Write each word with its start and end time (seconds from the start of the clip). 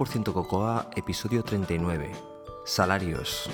100% 0.00 0.32
Cocoa, 0.32 0.88
episodio 0.96 1.42
39. 1.42 2.12
Salarios. 2.64 3.50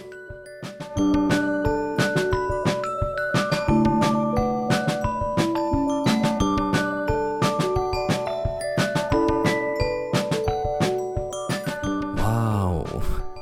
¡Wow! 12.14 12.84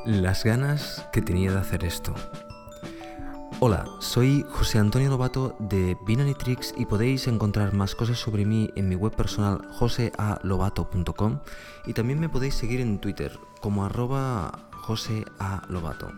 Las 0.05 0.43
ganas 0.43 1.07
que 1.11 1.21
tenía 1.21 1.51
de 1.51 1.59
hacer 1.59 1.85
esto. 1.85 2.11
Hola, 3.61 3.85
soy 3.99 4.45
José 4.49 4.79
Antonio 4.79 5.09
Lobato 5.09 5.55
de 5.59 5.97
Binary 6.05 6.33
Tricks 6.33 6.73
y 6.77 6.85
podéis 6.85 7.25
encontrar 7.27 7.73
más 7.73 7.95
cosas 7.95 8.19
sobre 8.19 8.45
mí 8.45 8.69
en 8.75 8.89
mi 8.89 8.95
web 8.95 9.15
personal 9.15 9.65
josealobato.com 9.71 11.39
y 11.85 11.93
también 11.93 12.19
me 12.19 12.27
podéis 12.27 12.55
seguir 12.55 12.81
en 12.81 12.99
Twitter 12.99 13.39
como 13.61 13.85
arroba 13.85 14.67
josealobato. 14.73 16.11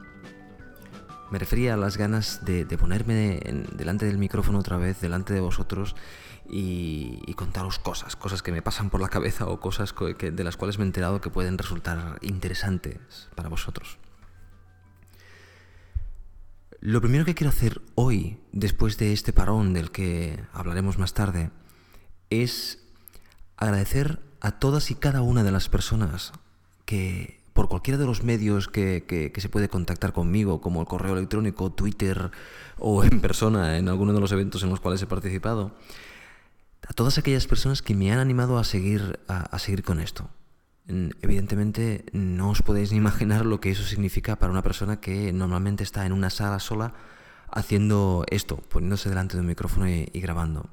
Me 1.30 1.38
refería 1.38 1.76
a 1.76 1.78
las 1.78 1.96
ganas 1.96 2.44
de, 2.44 2.66
ponerme 2.78 3.40
delante 3.74 4.08
del 4.08 4.18
micrófono 4.18 4.60
otra 4.60 4.78
vez, 4.78 5.00
delante 5.00 5.34
de 5.34 5.40
vosotros 5.40 5.96
y, 6.50 7.34
contaros 7.36 7.78
cosas, 7.78 8.16
cosas 8.16 8.42
que 8.42 8.52
me 8.52 8.64
pasan 8.64 8.90
por 8.90 9.00
la 9.00 9.10
cabeza 9.10 9.46
o 9.46 9.60
cosas 9.60 9.94
de 10.20 10.44
las 10.44 10.58
cuales 10.58 10.80
me 10.80 10.86
he 10.86 10.88
enterado 10.88 11.22
que 11.22 11.30
pueden 11.30 11.60
resultar 11.60 12.18
interesantes 12.22 13.30
para 13.36 13.48
vosotros. 13.48 14.00
Lo 16.80 17.02
primero 17.02 17.26
que 17.26 17.34
quiero 17.34 17.50
hacer 17.50 17.82
hoy, 17.96 18.38
después 18.52 18.98
de 18.98 19.12
este 19.12 19.34
parón 19.34 19.74
del 19.74 19.92
que 19.92 20.40
hablaremos 20.54 21.00
más 21.00 21.14
tarde, 21.14 21.50
es 22.30 22.84
agradecer 23.56 24.22
a 24.42 24.60
todas 24.60 24.92
y 24.92 24.96
cada 24.96 25.22
una 25.22 25.44
de 25.44 25.52
las 25.52 25.70
personas 25.70 26.34
que 26.86 27.42
por 27.54 27.68
cualquiera 27.68 27.98
de 27.98 28.06
los 28.06 28.24
medios 28.24 28.68
que, 28.68 29.34
se 29.36 29.50
puede 29.50 29.70
contactar 29.70 30.14
conmigo, 30.14 30.62
como 30.62 30.80
el 30.82 30.88
correo 30.88 31.18
electrónico, 31.18 31.72
Twitter 31.72 32.30
o 32.78 33.04
en 33.04 33.22
persona 33.22 33.80
en 33.80 33.90
alguno 33.90 34.14
de 34.14 34.20
los 34.20 34.32
eventos 34.32 34.62
en 34.62 34.70
los 34.70 34.80
cuales 34.80 35.02
he 35.02 35.08
participado, 35.08 35.76
a 36.88 36.94
todas 36.94 37.18
aquellas 37.18 37.48
personas 37.48 37.82
que 37.82 37.96
me 37.96 38.12
han 38.14 38.20
animado 38.20 38.60
a 38.60 38.64
seguir, 38.64 39.20
a 39.28 39.58
seguir 39.58 39.84
con 39.84 40.00
esto. 40.00 40.30
Evidentemente 40.88 42.06
no 42.14 42.50
os 42.50 42.64
podéis 42.64 42.92
ni 42.92 42.98
imaginar 43.04 43.46
lo 43.46 43.60
que 43.60 43.72
eso 43.72 43.84
significa 43.84 44.38
para 44.38 44.52
una 44.52 44.64
persona 44.64 45.02
que 45.02 45.34
normalmente 45.34 45.84
está 45.84 46.06
en 46.06 46.14
una 46.14 46.30
sala 46.30 46.60
sola 46.60 46.94
haciendo 47.52 48.24
esto, 48.30 48.58
poniéndose 48.58 49.10
delante 49.10 49.36
de 49.36 49.42
un 49.42 49.48
micrófono 49.48 49.88
y, 49.88 50.06
grabando. 50.16 50.70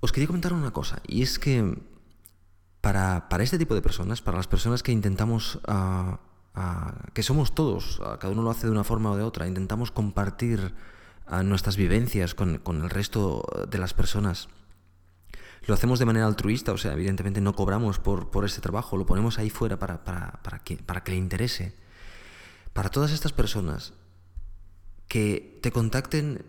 Os 0.00 0.12
quería 0.12 0.26
comentar 0.26 0.52
una 0.52 0.72
cosa, 0.72 1.00
y 1.06 1.22
es 1.22 1.38
que 1.38 1.78
para, 2.80 3.24
este 3.38 3.58
tipo 3.58 3.74
de 3.74 3.82
personas, 3.82 4.20
para 4.20 4.36
las 4.36 4.48
personas 4.48 4.82
que 4.82 4.90
intentamos, 4.90 5.60
ah, 5.68 6.18
ah, 6.54 6.94
que 7.14 7.22
somos 7.22 7.54
todos, 7.54 8.00
ah, 8.04 8.18
cada 8.18 8.32
uno 8.32 8.42
lo 8.42 8.50
hace 8.50 8.66
de 8.66 8.72
una 8.72 8.82
forma 8.82 9.12
o 9.12 9.16
de 9.16 9.22
otra, 9.22 9.46
intentamos 9.46 9.90
compartir 9.90 10.74
nuestras 11.44 11.76
vivencias 11.76 12.34
con 12.34 12.60
el 12.66 12.90
resto 12.90 13.46
de 13.70 13.78
las 13.78 13.94
personas, 13.94 14.48
lo 15.66 15.74
hacemos 15.74 15.98
de 15.98 16.06
manera 16.06 16.26
altruista, 16.26 16.72
o 16.72 16.78
sea, 16.78 16.92
evidentemente 16.92 17.40
no 17.40 17.54
cobramos 17.54 17.98
por, 17.98 18.30
por 18.30 18.44
este 18.44 18.60
trabajo, 18.60 18.96
lo 18.96 19.06
ponemos 19.06 19.38
ahí 19.38 19.50
fuera 19.50 19.78
para, 19.78 20.04
para, 20.04 20.42
para, 20.42 20.58
que, 20.58 20.76
para 20.76 21.04
que 21.04 21.12
le 21.12 21.18
interese. 21.18 21.74
Para 22.72 22.88
todas 22.88 23.12
estas 23.12 23.32
personas 23.32 23.92
que 25.08 25.58
te 25.62 25.70
contacten 25.70 26.44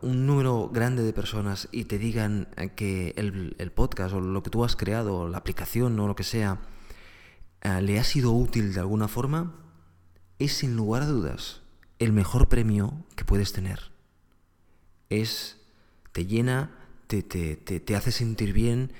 un 0.00 0.26
número 0.26 0.70
grande 0.72 1.02
de 1.02 1.12
personas 1.12 1.68
y 1.72 1.84
te 1.84 1.98
digan 1.98 2.48
que 2.76 3.12
el, 3.16 3.56
el, 3.58 3.72
podcast 3.72 4.14
o 4.14 4.20
lo 4.20 4.42
que 4.42 4.50
tú 4.50 4.64
has 4.64 4.76
creado, 4.76 5.28
la 5.28 5.38
aplicación 5.38 5.98
o 5.98 6.06
lo 6.06 6.14
que 6.14 6.22
sea, 6.22 6.60
eh, 7.60 7.82
le 7.82 7.98
ha 7.98 8.04
sido 8.04 8.32
útil 8.32 8.72
de 8.72 8.80
alguna 8.80 9.08
forma, 9.08 9.54
es 10.38 10.52
sin 10.52 10.76
lugar 10.76 11.02
a 11.02 11.06
dudas 11.06 11.62
el 11.98 12.12
mejor 12.12 12.48
premio 12.48 13.04
que 13.16 13.24
puedes 13.24 13.52
tener. 13.52 13.92
Es, 15.08 15.60
te 16.12 16.26
llena 16.26 16.83
te, 17.06 17.22
te, 17.22 17.56
te, 17.56 17.96
hace 17.96 18.12
sentir 18.12 18.52
bien, 18.52 18.92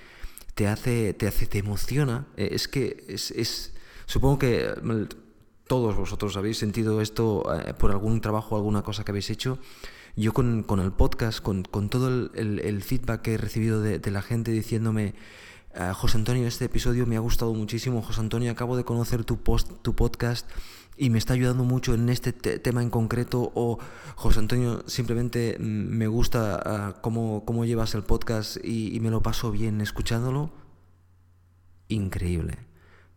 te 0.54 0.68
hace, 0.68 1.14
te 1.14 1.26
hace, 1.26 1.46
te 1.46 1.58
emociona. 1.58 2.26
Eh, 2.36 2.50
es 2.52 2.68
que 2.68 3.04
es, 3.08 3.30
es 3.30 3.72
supongo 4.06 4.38
que 4.38 4.72
mm, 4.82 5.02
todos 5.66 5.96
vosotros 5.96 6.36
habéis 6.36 6.58
sentido 6.58 7.00
esto 7.00 7.44
eh, 7.54 7.74
por 7.74 7.90
algún 7.90 8.20
trabajo, 8.20 8.56
alguna 8.56 8.82
cosa 8.82 9.04
que 9.04 9.12
habéis 9.12 9.30
hecho. 9.30 9.58
Yo 10.16 10.32
con, 10.32 10.62
con 10.62 10.78
el 10.78 10.92
podcast, 10.92 11.40
con, 11.40 11.64
con 11.64 11.88
todo 11.88 12.08
el, 12.08 12.60
el, 12.60 12.82
feedback 12.82 13.22
que 13.22 13.34
he 13.34 13.36
recibido 13.36 13.80
de, 13.80 13.98
de 13.98 14.10
la 14.12 14.22
gente 14.22 14.52
diciéndome, 14.52 15.14
eh, 15.74 15.92
José 15.92 16.18
Antonio, 16.18 16.46
este 16.46 16.66
episodio 16.66 17.04
me 17.04 17.16
ha 17.16 17.20
gustado 17.20 17.52
muchísimo. 17.52 18.00
José 18.00 18.20
Antonio, 18.20 18.52
acabo 18.52 18.76
de 18.76 18.84
conocer 18.84 19.24
tu, 19.24 19.42
post, 19.42 19.68
tu 19.82 19.94
podcast 19.96 20.48
y 20.96 21.10
me 21.10 21.18
está 21.18 21.34
ayudando 21.34 21.64
mucho 21.64 21.94
en 21.94 22.08
este 22.08 22.32
tema 22.32 22.82
en 22.82 22.90
concreto 22.90 23.50
o 23.54 23.78
José 24.14 24.38
Antonio 24.38 24.84
simplemente 24.86 25.56
mm, 25.58 25.62
me 25.62 26.06
gusta 26.06 26.60
ah, 26.64 27.00
cómo, 27.00 27.44
cómo, 27.44 27.64
llevas 27.64 27.94
el 27.94 28.04
podcast 28.04 28.56
y, 28.62 28.98
me 29.00 29.10
lo 29.10 29.22
paso 29.22 29.50
bien 29.50 29.80
escuchándolo, 29.80 30.52
increíble. 31.88 32.58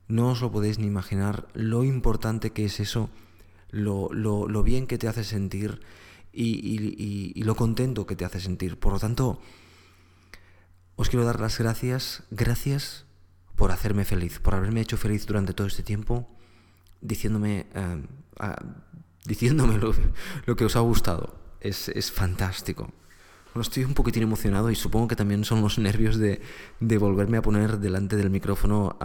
No 0.08 0.30
os 0.30 0.42
lo 0.42 0.52
podéis 0.52 0.80
ni 0.80 0.88
imaginar 0.88 1.48
lo 1.54 1.84
importante 1.84 2.52
que 2.52 2.66
es 2.66 2.80
eso, 2.80 3.10
lo, 3.70 4.09
lo, 4.12 4.48
lo 4.48 4.64
bien 4.64 4.88
que 4.88 4.98
te 4.98 5.08
hace 5.08 5.24
sentir 5.24 5.82
y, 6.32 6.46
y, 6.46 7.34
y, 7.36 7.44
lo 7.44 7.56
contento 7.56 8.08
que 8.08 8.16
te 8.16 8.26
hace 8.26 8.40
sentir. 8.40 8.80
Por 8.80 8.94
lo 8.94 9.00
tanto, 9.00 9.40
os 10.96 11.09
quiero 11.09 11.26
dar 11.26 11.40
las 11.40 11.59
gracias, 11.59 12.24
gracias 12.32 13.06
por 13.56 13.72
hacerme 13.72 14.06
feliz, 14.06 14.40
por 14.40 14.56
haberme 14.56 14.82
hecho 14.82 14.98
feliz 14.98 15.26
durante 15.28 15.54
todo 15.54 15.68
este 15.68 15.84
tiempo 15.84 16.37
diciéndome, 17.02 17.68
eh, 17.74 18.03
diciéndome 19.25 19.78
lo, 19.78 20.56
que 20.56 20.66
os 20.66 20.75
ha 20.75 20.81
gustado. 20.81 21.35
Es, 21.59 21.90
es 21.90 22.12
fantástico. 22.12 22.91
Bueno, 23.53 23.62
estoy 23.62 23.84
un 23.84 23.94
poquitín 23.94 24.24
emocionado 24.24 24.69
y 24.69 24.75
supongo 24.75 25.08
que 25.08 25.16
también 25.16 25.44
son 25.44 25.62
los 25.62 25.80
nervios 25.80 26.18
de, 26.18 26.41
de 26.80 26.97
volverme 26.97 27.38
a 27.38 27.41
poner 27.41 27.80
delante 27.80 28.16
del 28.16 28.30
micrófono 28.30 28.97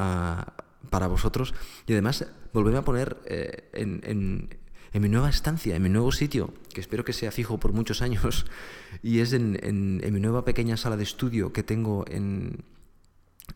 para 0.90 1.06
vosotros 1.06 1.54
y 1.86 1.92
además 1.92 2.26
volverme 2.52 2.78
a 2.78 2.84
poner 2.84 3.16
eh, 3.24 3.70
en, 3.72 4.00
en, 4.04 4.58
en, 4.92 5.02
mi 5.02 5.08
nueva 5.08 5.30
estancia, 5.30 5.74
en 5.74 5.82
mi 5.82 5.88
nuevo 5.88 6.12
sitio, 6.12 6.52
que 6.74 6.80
espero 6.80 7.04
que 7.04 7.14
sea 7.14 7.32
fijo 7.32 7.58
por 7.58 7.72
muchos 7.72 8.02
años, 8.02 8.44
y 9.02 9.20
es 9.20 9.32
en, 9.32 9.58
en 9.62 10.12
mi 10.12 10.20
nueva 10.20 10.44
pequeña 10.44 10.76
sala 10.76 10.96
de 10.98 11.04
estudio 11.04 11.52
que 11.52 11.62
tengo 11.62 12.04
en, 12.08 12.64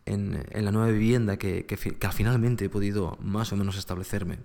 en, 0.05 0.45
la 0.53 0.71
nueva 0.71 0.89
vivienda 0.89 1.37
que, 1.37 1.65
que, 1.65 1.77
finalmente 1.77 2.65
he 2.65 2.69
podido 2.69 3.17
más 3.21 3.51
o 3.51 3.55
menos 3.55 3.77
establecerme. 3.77 4.39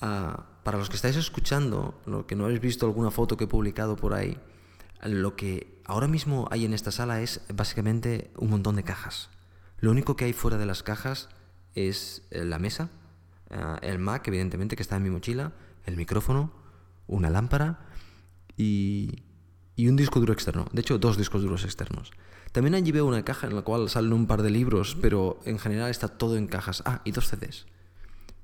Ah, 0.00 0.46
para 0.62 0.78
los 0.78 0.88
que 0.90 0.96
estáis 0.96 1.16
escuchando, 1.16 2.00
lo 2.06 2.26
que 2.26 2.36
no 2.36 2.44
habéis 2.44 2.60
visto 2.60 2.86
alguna 2.86 3.10
foto 3.10 3.36
que 3.36 3.44
he 3.44 3.48
publicado 3.48 3.96
por 3.96 4.14
ahí, 4.14 4.38
lo 5.02 5.36
que 5.36 5.80
ahora 5.84 6.08
mismo 6.08 6.48
hay 6.50 6.64
en 6.64 6.74
esta 6.74 6.90
sala 6.90 7.20
es 7.22 7.40
básicamente 7.54 8.30
un 8.36 8.50
montón 8.50 8.76
de 8.76 8.82
cajas. 8.82 9.30
Lo 9.78 9.90
único 9.90 10.16
que 10.16 10.24
hay 10.24 10.32
fuera 10.32 10.58
de 10.58 10.66
las 10.66 10.82
cajas 10.82 11.28
es 11.74 12.22
eh, 12.30 12.44
la 12.44 12.58
mesa, 12.58 12.90
ah, 13.50 13.78
el 13.82 13.98
Mac, 13.98 14.26
evidentemente, 14.28 14.76
que 14.76 14.82
está 14.82 14.96
en 14.96 15.02
mi 15.02 15.10
mochila, 15.10 15.52
el 15.84 15.96
micrófono, 15.96 16.50
una 17.06 17.30
lámpara 17.30 17.78
y, 18.56 19.22
y 19.76 19.88
un 19.88 19.96
disco 19.96 20.18
duro 20.18 20.32
externo. 20.32 20.66
De 20.72 20.80
hecho, 20.80 20.98
dos 20.98 21.18
discos 21.18 21.42
duros 21.42 21.64
externos. 21.64 22.10
También 22.52 22.74
allí 22.74 22.90
veo 22.90 23.04
una 23.04 23.24
caja 23.24 23.46
en 23.46 23.54
la 23.54 23.62
cual 23.62 23.90
salen 23.90 24.14
un 24.14 24.26
par 24.26 24.42
de 24.42 24.48
libros, 24.50 24.96
pero 25.00 25.38
en 25.44 25.58
general 25.58 25.90
está 25.90 26.08
todo 26.08 26.36
en 26.36 26.46
cajas. 26.46 26.82
Ah, 26.86 27.02
y 27.04 27.12
dos 27.12 27.28
CDs. 27.28 27.66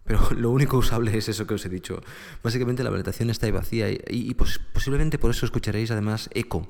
Pero 0.04 0.30
lo 0.36 0.50
único 0.50 0.76
usable 0.76 1.16
es 1.16 1.28
eso 1.28 1.46
que 1.46 1.54
os 1.54 1.64
he 1.64 1.70
dicho. 1.70 2.02
Básicamente 2.42 2.82
la 2.82 2.90
habitación 2.90 3.30
está 3.30 3.46
ahí 3.46 3.52
vacía 3.52 3.90
y, 3.90 4.34
posiblemente 4.34 5.18
por 5.18 5.30
eso 5.30 5.46
escucharéis 5.46 5.90
además 5.90 6.28
eco 6.34 6.68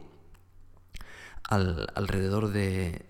alrededor 1.49 2.49
de, 2.51 3.05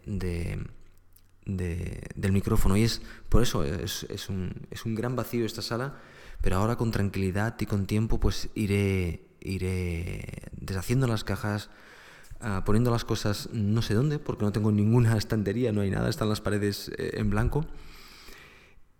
del 1.44 2.32
micrófono. 2.32 2.76
Y 2.76 2.84
es 2.84 3.02
por 3.28 3.42
eso, 3.42 3.64
es, 3.64 4.04
es, 4.08 4.28
un, 4.30 4.66
es 4.70 4.86
un 4.86 4.94
gran 4.94 5.14
vacío 5.14 5.44
esta 5.44 5.62
sala, 5.62 6.00
pero 6.40 6.56
ahora 6.56 6.76
con 6.76 6.90
tranquilidad 6.90 7.54
y 7.60 7.66
con 7.66 7.86
tiempo 7.86 8.18
pues 8.18 8.48
iré, 8.54 9.28
iré 9.44 10.50
deshaciendo 10.52 11.06
las 11.06 11.24
cajas, 11.24 11.70
Ah, 12.44 12.64
poniendo 12.64 12.90
las 12.90 13.04
cosas 13.04 13.50
no 13.52 13.82
sé 13.82 13.94
dónde, 13.94 14.18
porque 14.18 14.44
no 14.44 14.50
tengo 14.50 14.72
ninguna 14.72 15.16
estantería, 15.16 15.72
no 15.72 15.80
hay 15.80 15.90
nada, 15.90 16.10
están 16.10 16.28
las 16.28 16.40
paredes 16.40 16.90
eh, 16.98 17.12
en 17.14 17.30
blanco. 17.30 17.64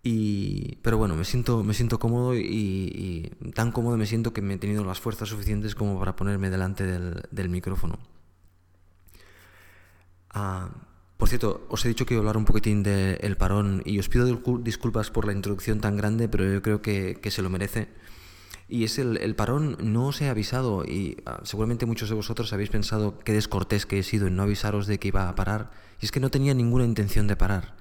Y, 0.01 0.77
pero 0.81 0.97
bueno, 0.97 1.15
me 1.15 1.25
siento, 1.25 1.63
me 1.63 1.73
siento 1.73 1.99
cómodo 1.99 2.35
y, 2.35 3.31
tan 3.53 3.71
cómodo 3.71 3.97
me 3.97 4.05
siento 4.05 4.33
que 4.33 4.41
me 4.41 4.55
he 4.55 4.57
tenido 4.57 4.83
las 4.83 4.99
fuerzas 4.99 5.29
suficientes 5.29 5.75
como 5.75 5.97
para 5.99 6.15
ponerme 6.15 6.49
delante 6.49 6.85
del, 6.85 7.49
micrófono. 7.49 7.99
Ah, 10.29 10.69
por 11.17 11.29
cierto, 11.29 11.65
os 11.69 11.85
he 11.85 11.89
dicho 11.89 12.05
que 12.05 12.15
iba 12.15 12.19
a 12.19 12.23
hablar 12.23 12.37
un 12.37 12.45
poquitín 12.45 12.83
del 12.83 13.37
parón 13.37 13.81
y 13.85 13.99
os 13.99 14.09
pido 14.09 14.25
disculpas 14.59 15.09
por 15.11 15.25
la 15.25 15.33
introducción 15.33 15.79
tan 15.79 15.95
grande, 15.95 16.27
pero 16.27 16.51
yo 16.51 16.61
creo 16.61 16.81
que, 16.81 17.19
que 17.21 17.31
se 17.31 17.41
lo 17.41 17.49
merece. 17.49 17.87
Y 18.67 18.85
es 18.85 18.97
el, 18.97 19.35
parón, 19.35 19.77
no 19.81 20.07
os 20.07 20.21
he 20.21 20.29
avisado 20.29 20.85
y 20.85 21.17
ah, 21.25 21.41
seguramente 21.43 21.85
muchos 21.85 22.09
de 22.09 22.15
vosotros 22.15 22.53
habéis 22.53 22.69
pensado 22.69 23.19
qué 23.19 23.33
descortés 23.33 23.85
que 23.85 23.99
he 23.99 24.03
sido 24.03 24.27
en 24.27 24.35
no 24.35 24.43
avisaros 24.43 24.87
de 24.87 24.99
que 24.99 25.09
iba 25.09 25.27
a 25.29 25.35
parar. 25.35 25.71
Y 26.01 26.05
es 26.05 26.11
que 26.11 26.19
no 26.19 26.31
tenía 26.31 26.53
ninguna 26.53 26.85
intención 26.85 27.27
de 27.27 27.35
parar. 27.35 27.75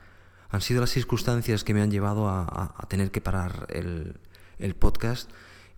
Han 0.50 0.60
sido 0.60 0.80
las 0.80 0.90
circunstancias 0.90 1.64
que 1.64 1.72
me 1.72 1.80
han 1.80 1.90
llevado 1.90 2.28
a, 2.28 2.86
tener 2.88 3.10
que 3.10 3.20
parar 3.20 3.66
el, 3.70 4.16
el, 4.58 4.74
podcast 4.74 5.30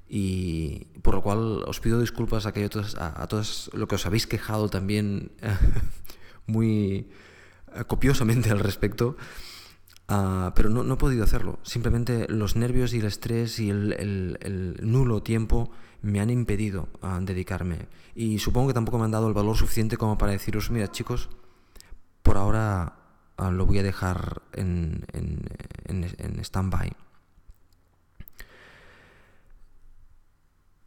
y 0.09 0.87
por 1.03 1.15
lo 1.15 1.23
cual 1.23 1.63
os 1.65 1.79
pido 1.79 2.01
disculpas 2.01 2.45
a, 2.45 2.49
aquellos, 2.49 2.97
a, 2.97 3.23
a 3.23 3.29
todos 3.29 3.71
lo 3.73 3.87
que 3.87 3.95
os 3.95 4.07
habéis 4.07 4.27
quejado 4.27 4.69
también 4.69 5.31
muy 6.47 7.09
eh, 7.75 7.85
copiosamente 7.87 8.51
al 8.51 8.61
respecto. 8.61 9.17
Ah, 10.09 10.53
pero 10.55 10.69
no, 10.69 10.85
no, 10.85 10.95
he 10.95 10.97
podido 10.97 11.25
hacerlo. 11.25 11.59
Simplemente 11.63 12.27
los 12.29 12.57
nervios 12.57 12.93
y 12.93 12.99
el 12.99 13.07
estrés 13.07 13.59
y 13.59 13.71
el, 13.71 14.79
nulo 14.83 15.23
tiempo 15.23 15.71
me 16.03 16.21
han 16.21 16.31
impedido 16.31 16.89
ah, 17.03 17.19
dedicarme. 17.23 17.89
Y 18.15 18.39
supongo 18.39 18.69
que 18.69 18.75
tampoco 18.75 18.99
me 18.99 19.07
han 19.07 19.11
dado 19.11 19.29
el 19.29 19.35
valor 19.35 19.57
suficiente 19.57 19.97
como 19.97 20.19
para 20.19 20.33
deciros, 20.33 20.71
mira 20.71 20.91
chicos, 20.93 21.31
por 22.23 22.37
ahora 22.37 22.97
ah, 23.39 23.51
lo 23.51 23.67
voy 23.67 23.79
a 23.79 23.83
dejar 23.83 24.43
en, 24.53 25.07
en, 25.13 26.41
stand-by. 26.41 26.93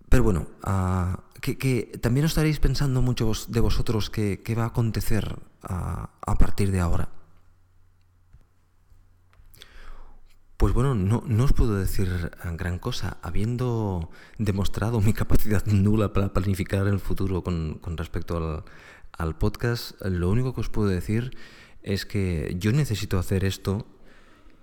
Pero 0.09 0.23
bueno, 0.23 0.47
que, 1.41 1.99
también 2.01 2.25
os 2.25 2.31
estaréis 2.31 2.59
pensando 2.59 3.01
muchos 3.01 3.51
de 3.51 3.59
vosotros 3.59 4.09
qué 4.09 4.55
va 4.57 4.63
a 4.63 4.67
acontecer 4.67 5.37
a 5.63 6.35
partir 6.37 6.71
de 6.71 6.79
ahora. 6.79 7.09
Pues 10.57 10.73
bueno, 10.73 10.95
no, 10.95 11.23
no, 11.27 11.43
os 11.43 11.53
puedo 11.53 11.77
decir 11.77 12.31
gran 12.53 12.79
cosa, 12.79 13.17
habiendo 13.21 14.09
demostrado 14.39 15.01
mi 15.01 15.13
capacidad 15.13 15.63
nula 15.67 16.13
para 16.13 16.33
planificar 16.33 16.87
el 16.87 16.99
futuro 16.99 17.43
con, 17.43 17.79
respecto 17.95 18.63
al, 19.17 19.37
podcast, 19.37 20.01
lo 20.01 20.31
único 20.31 20.55
que 20.55 20.61
os 20.61 20.69
puedo 20.69 20.89
decir 20.89 21.37
es 21.83 22.07
que 22.07 22.55
yo 22.59 22.71
necesito 22.71 23.19
hacer 23.19 23.45
esto 23.45 23.85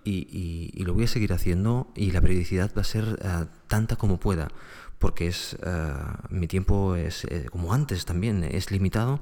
y, 0.02 0.82
lo 0.84 0.94
voy 0.94 1.04
a 1.04 1.06
seguir 1.06 1.32
haciendo 1.32 1.92
y 1.94 2.10
la 2.10 2.20
periodicidad 2.20 2.72
va 2.76 2.80
a 2.80 2.84
ser 2.84 3.20
eh, 3.22 3.46
tanta 3.68 3.94
como 3.94 4.18
pueda, 4.18 4.48
porque 4.98 5.28
es 5.28 5.56
eh, 5.64 5.92
mi 6.28 6.48
tiempo 6.48 6.96
es 6.96 7.24
eh, 7.26 7.46
como 7.52 7.72
antes 7.72 8.04
también, 8.04 8.42
es 8.42 8.72
limitado 8.72 9.20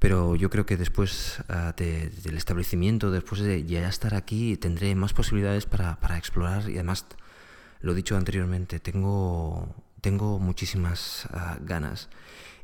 pero 0.00 0.34
yo 0.34 0.48
creo 0.48 0.64
que 0.64 0.78
después 0.78 1.44
ah, 1.50 1.74
del 1.76 2.36
establecimiento, 2.36 3.10
después 3.10 3.42
de 3.42 3.64
ya 3.66 3.86
estar 3.86 4.14
aquí, 4.14 4.56
tendré 4.56 4.94
más 4.94 5.12
posibilidades 5.12 5.66
para, 5.66 5.98
explorar 6.16 6.70
y 6.70 6.74
además, 6.74 7.04
lo 7.82 7.92
dicho 7.92 8.16
anteriormente, 8.16 8.80
tengo, 8.80 9.74
tengo 10.00 10.38
muchísimas 10.38 11.28
ah, 11.32 11.58
ganas. 11.60 12.08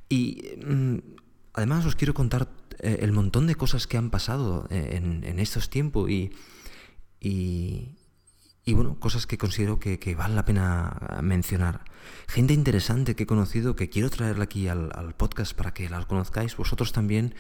Y 0.08 0.54
mm, 0.66 0.96
además 1.52 1.84
os 1.84 1.94
quiero 1.94 2.14
contar 2.14 2.48
eh, 2.78 3.00
el 3.02 3.12
montón 3.12 3.46
de 3.46 3.54
cosas 3.54 3.86
que 3.86 3.98
han 3.98 4.08
pasado 4.08 4.66
eh, 4.70 4.92
en, 4.94 5.38
estos 5.38 5.68
tiempos 5.68 6.08
y, 6.10 6.32
y 7.20 8.72
bueno, 8.72 8.98
cosas 8.98 9.26
que 9.26 9.36
considero 9.36 9.78
que, 9.78 9.98
que, 9.98 10.14
vale 10.14 10.34
la 10.34 10.46
pena 10.46 11.20
mencionar. 11.22 11.84
Gente 12.28 12.54
interesante 12.54 13.14
que 13.14 13.24
he 13.24 13.26
conocido 13.26 13.76
que 13.76 13.88
quiero 13.88 14.10
traerla 14.10 14.44
aquí 14.44 14.68
al, 14.68 15.14
podcast 15.16 15.54
para 15.54 15.72
que 15.72 15.88
la 15.88 16.04
conozcáis 16.04 16.56
vosotros 16.56 16.92
también 16.92 17.34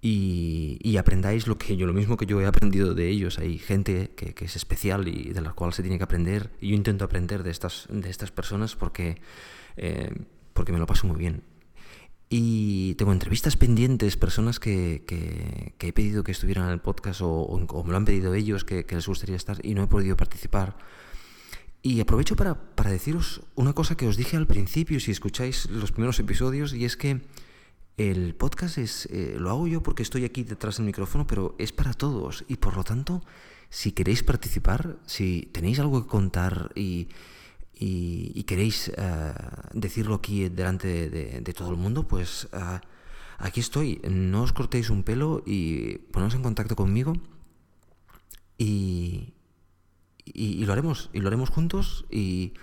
y, 0.00 0.96
aprendáis 0.98 1.46
lo 1.46 1.56
que 1.56 1.76
yo, 1.76 1.86
lo 1.86 1.94
mismo 1.94 2.16
que 2.16 2.26
yo 2.26 2.40
he 2.40 2.46
aprendido 2.46 2.94
de 2.94 3.08
ellos. 3.08 3.38
Hay 3.38 3.58
gente 3.58 4.10
que, 4.16 4.34
es 4.44 4.56
especial 4.56 5.08
y 5.08 5.32
de 5.32 5.40
la 5.40 5.52
cual 5.52 5.72
se 5.72 5.82
tiene 5.82 5.98
que 5.98 6.04
aprender. 6.04 6.50
Y 6.60 6.68
yo 6.68 6.74
intento 6.74 7.04
aprender 7.04 7.42
de 7.42 7.50
estas, 7.50 7.86
de 7.88 8.10
estas 8.10 8.30
personas 8.30 8.76
porque, 8.76 9.20
eh, 9.76 10.12
porque 10.52 10.72
me 10.72 10.78
lo 10.78 10.86
paso 10.86 11.06
muy 11.06 11.16
bien. 11.16 11.42
Y 12.36 12.94
tengo 12.94 13.12
entrevistas 13.12 13.56
pendientes, 13.56 14.16
personas 14.16 14.58
que, 14.58 15.04
he 15.78 15.92
pedido 15.92 16.24
que 16.24 16.32
estuvieran 16.32 16.66
en 16.66 16.72
el 16.72 16.80
podcast 16.80 17.20
o, 17.22 17.84
me 17.84 17.90
lo 17.92 17.96
han 17.96 18.04
pedido 18.04 18.34
ellos 18.34 18.64
que, 18.64 18.84
les 18.88 19.06
gustaría 19.06 19.36
estar 19.36 19.64
y 19.64 19.74
no 19.74 19.84
he 19.84 19.86
podido 19.86 20.16
participar. 20.16 20.76
Y 21.86 22.00
aprovecho 22.00 22.34
para, 22.34 22.56
deciros 22.90 23.42
una 23.56 23.74
cosa 23.74 23.94
que 23.94 24.08
os 24.08 24.16
dije 24.16 24.38
al 24.38 24.46
principio, 24.46 24.98
si 25.00 25.10
escucháis 25.10 25.68
los 25.68 25.92
primeros 25.92 26.18
episodios, 26.18 26.72
y 26.72 26.86
es 26.86 26.96
que 26.96 27.20
el 27.98 28.34
podcast 28.34 28.78
es, 28.78 29.04
eh, 29.12 29.36
lo 29.38 29.50
hago 29.50 29.66
yo 29.66 29.82
porque 29.82 30.02
estoy 30.02 30.24
aquí 30.24 30.44
detrás 30.44 30.78
del 30.78 30.86
micrófono, 30.86 31.26
pero 31.26 31.54
es 31.58 31.72
para 31.72 31.92
todos. 31.92 32.46
Y 32.48 32.56
por 32.56 32.74
lo 32.74 32.84
tanto, 32.84 33.22
si 33.68 33.92
queréis 33.92 34.22
participar, 34.22 34.96
si 35.04 35.50
tenéis 35.52 35.78
algo 35.78 36.02
que 36.02 36.08
contar 36.08 36.72
y, 36.74 37.08
y, 37.74 38.44
queréis 38.44 38.90
eh, 38.96 39.34
decirlo 39.74 40.14
aquí 40.14 40.48
delante 40.48 41.10
de, 41.10 41.52
todo 41.52 41.70
el 41.70 41.76
mundo, 41.76 42.08
pues 42.08 42.48
eh, 42.54 42.80
aquí 43.36 43.60
estoy. 43.60 44.00
No 44.08 44.44
os 44.44 44.54
cortéis 44.54 44.88
un 44.88 45.02
pelo 45.02 45.42
y 45.44 45.98
poneros 45.98 46.34
en 46.34 46.42
contacto 46.42 46.76
conmigo 46.76 47.12
y, 48.56 49.34
y, 50.24 50.64
lo 50.64 50.72
haremos, 50.72 51.10
y 51.12 51.20
lo 51.20 51.28
haremos 51.28 51.50
juntos. 51.50 52.04
Y 52.10 52.54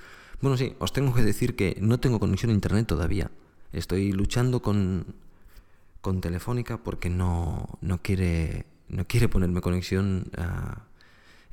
bueno, 0.41 0.57
sí, 0.57 0.75
os 0.79 0.93
tengo 0.93 1.13
que 1.13 1.23
decir 1.23 1.55
que 1.55 1.77
no 1.81 1.99
tengo 1.99 2.19
conexión 2.19 2.51
a 2.51 2.53
internet 2.53 2.87
todavía. 2.87 3.31
Estoy 3.73 4.11
luchando 4.11 4.61
con, 4.61 5.05
con 6.01 6.21
Telefónica 6.21 6.77
porque 6.77 7.09
no, 7.09 7.77
no, 7.81 8.01
quiere, 8.01 8.65
no 8.89 9.05
quiere 9.05 9.29
ponerme 9.29 9.61
conexión. 9.61 10.31
a 10.37 10.83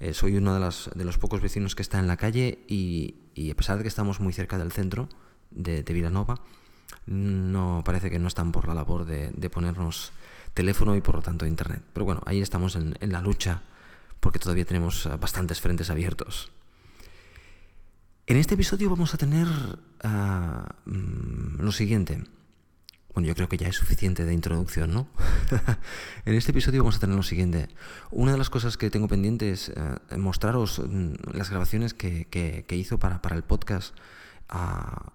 eh, 0.01 0.15
soy 0.15 0.37
uno 0.37 0.55
de, 0.55 0.61
las, 0.61 0.91
de, 0.95 1.05
los 1.05 1.19
pocos 1.19 1.41
vecinos 1.41 1.75
que 1.75 1.83
está 1.83 1.99
en 1.99 2.07
la 2.07 2.17
calle 2.17 2.61
y, 2.69 3.17
a 3.51 3.55
pesar 3.55 3.79
de 3.79 3.83
que 3.83 3.89
estamos 3.89 4.21
muy 4.21 4.33
cerca 4.33 4.57
del 4.59 4.71
centro 4.71 5.09
de, 5.51 5.83
de 5.83 5.93
Vilanova, 5.93 6.41
no 7.07 7.83
parece 7.85 8.11
que 8.11 8.19
no 8.19 8.29
están 8.29 8.53
por 8.53 8.69
la 8.69 8.75
labor 8.75 9.05
de, 9.07 9.51
ponernos 9.51 10.13
teléfono 10.55 10.95
y 10.95 11.01
por 11.01 11.17
lo 11.17 11.23
tanto 11.23 11.47
internet. 11.47 11.83
Pero 11.93 12.05
bueno, 12.07 12.23
ahí 12.27 12.41
estamos 12.41 12.77
en, 12.77 12.97
la 13.01 13.21
lucha 13.21 13.63
porque 14.20 14.38
todavía 14.38 14.65
tenemos 14.65 15.06
eh, 15.06 15.11
bastantes 15.20 15.61
frentes 15.61 15.91
abiertos. 15.91 16.50
En 18.26 18.37
este 18.37 18.55
episodio 18.55 18.91
vamos 18.91 19.15
a 19.15 19.19
tener 19.19 19.49
ah, 20.03 20.75
mm, 20.85 21.61
lo 21.61 21.73
siguiente. 21.73 22.23
Bueno, 23.15 23.26
yo 23.26 23.35
creo 23.35 23.49
que 23.49 23.56
ya 23.56 23.69
es 23.69 23.76
suficiente 23.76 24.25
de 24.25 24.35
introducción, 24.35 24.93
¿no? 24.93 25.09
en 26.25 26.35
este 26.35 26.53
episodio 26.53 26.82
vamos 26.82 26.97
a 26.97 27.00
tener 27.00 27.17
lo 27.17 27.23
siguiente. 27.23 27.69
Una 28.11 28.32
de 28.32 28.38
las 28.38 28.50
cosas 28.50 28.76
que 28.76 28.91
tengo 28.91 29.09
pendiente 29.09 29.50
es 29.50 29.70
eh, 29.70 30.17
mostraros 30.17 30.79
mm, 30.79 31.14
las 31.32 31.50
grabaciones 31.50 31.94
que, 31.94 32.64
hizo 32.71 32.99
para, 32.99 33.23
para, 33.23 33.35
el 33.35 33.43
podcast 33.43 33.95
a, 34.49 35.12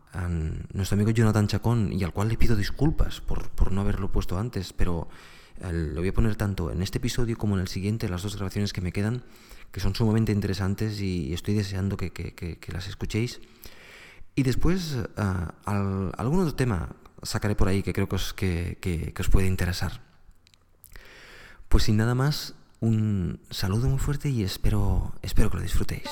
nuestro 0.73 0.95
amigo 0.95 1.11
Jonathan 1.11 1.47
Chacón 1.47 1.91
y 1.93 2.03
al 2.03 2.13
cual 2.13 2.29
le 2.29 2.37
pido 2.37 2.55
disculpas 2.55 3.21
por, 3.21 3.71
no 3.71 3.81
haberlo 3.81 4.11
puesto 4.11 4.37
antes, 4.37 4.73
pero 4.73 5.07
lo 5.61 6.01
voy 6.01 6.09
a 6.09 6.13
poner 6.13 6.35
tanto 6.35 6.71
en 6.71 6.81
este 6.81 6.97
episodio 6.97 7.37
como 7.37 7.55
en 7.55 7.61
el 7.61 7.67
siguiente, 7.67 8.09
las 8.09 8.23
dos 8.23 8.35
grabaciones 8.35 8.73
que 8.73 8.81
me 8.81 8.91
quedan, 8.91 9.23
que 9.71 9.79
son 9.79 9.95
sumamente 9.95 10.31
interesantes 10.31 10.99
y 11.01 11.33
estoy 11.33 11.55
deseando 11.55 11.97
que, 11.97 12.57
las 12.71 12.87
escuchéis. 12.87 13.39
Y 14.35 14.43
después, 14.43 14.95
uh, 14.95 15.51
algún 15.65 16.39
otro 16.41 16.55
tema 16.55 16.89
sacaré 17.21 17.55
por 17.55 17.67
ahí 17.67 17.83
que 17.83 17.93
creo 17.93 18.07
que 18.07 18.15
os, 18.15 18.33
que, 18.33 19.13
os 19.17 19.29
puede 19.29 19.47
interesar. 19.47 20.01
Pues 21.69 21.85
sin 21.85 21.97
nada 21.97 22.13
más, 22.13 22.53
un 22.79 23.39
saludo 23.49 23.89
muy 23.89 23.99
fuerte 23.99 24.29
y 24.29 24.43
espero, 24.43 25.13
espero 25.21 25.49
que 25.49 25.57
lo 25.57 25.63
disfrutéis. 25.63 26.09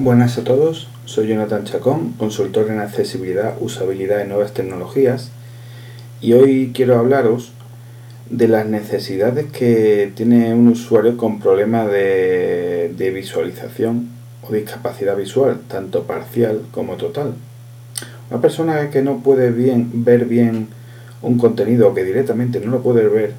Buenas 0.00 0.38
a 0.38 0.44
todos, 0.44 0.86
soy 1.06 1.26
Jonathan 1.26 1.64
Chacón, 1.64 2.12
consultor 2.12 2.70
en 2.70 2.78
accesibilidad, 2.78 3.56
usabilidad 3.60 4.24
y 4.24 4.28
nuevas 4.28 4.54
tecnologías 4.54 5.32
y 6.20 6.34
hoy 6.34 6.70
quiero 6.72 6.96
hablaros 7.00 7.50
de 8.30 8.46
las 8.46 8.64
necesidades 8.66 9.46
que 9.46 10.12
tiene 10.14 10.54
un 10.54 10.68
usuario 10.68 11.16
con 11.16 11.40
problemas 11.40 11.90
de, 11.90 13.10
visualización 13.12 14.10
discapacidad 14.52 15.16
visual, 15.16 15.62
tanto 15.66 16.04
parcial 16.04 16.62
como 16.70 16.94
total. 16.94 17.34
Una 18.30 18.40
persona 18.40 18.90
que 18.90 19.02
no 19.02 19.18
puede 19.18 19.50
ver 19.50 20.26
bien 20.26 20.68
un 21.22 21.38
contenido 21.38 21.88
o 21.88 21.94
que 21.94 22.04
directamente 22.04 22.60
no 22.60 22.70
lo 22.70 22.82
puede 22.84 23.08
ver, 23.08 23.32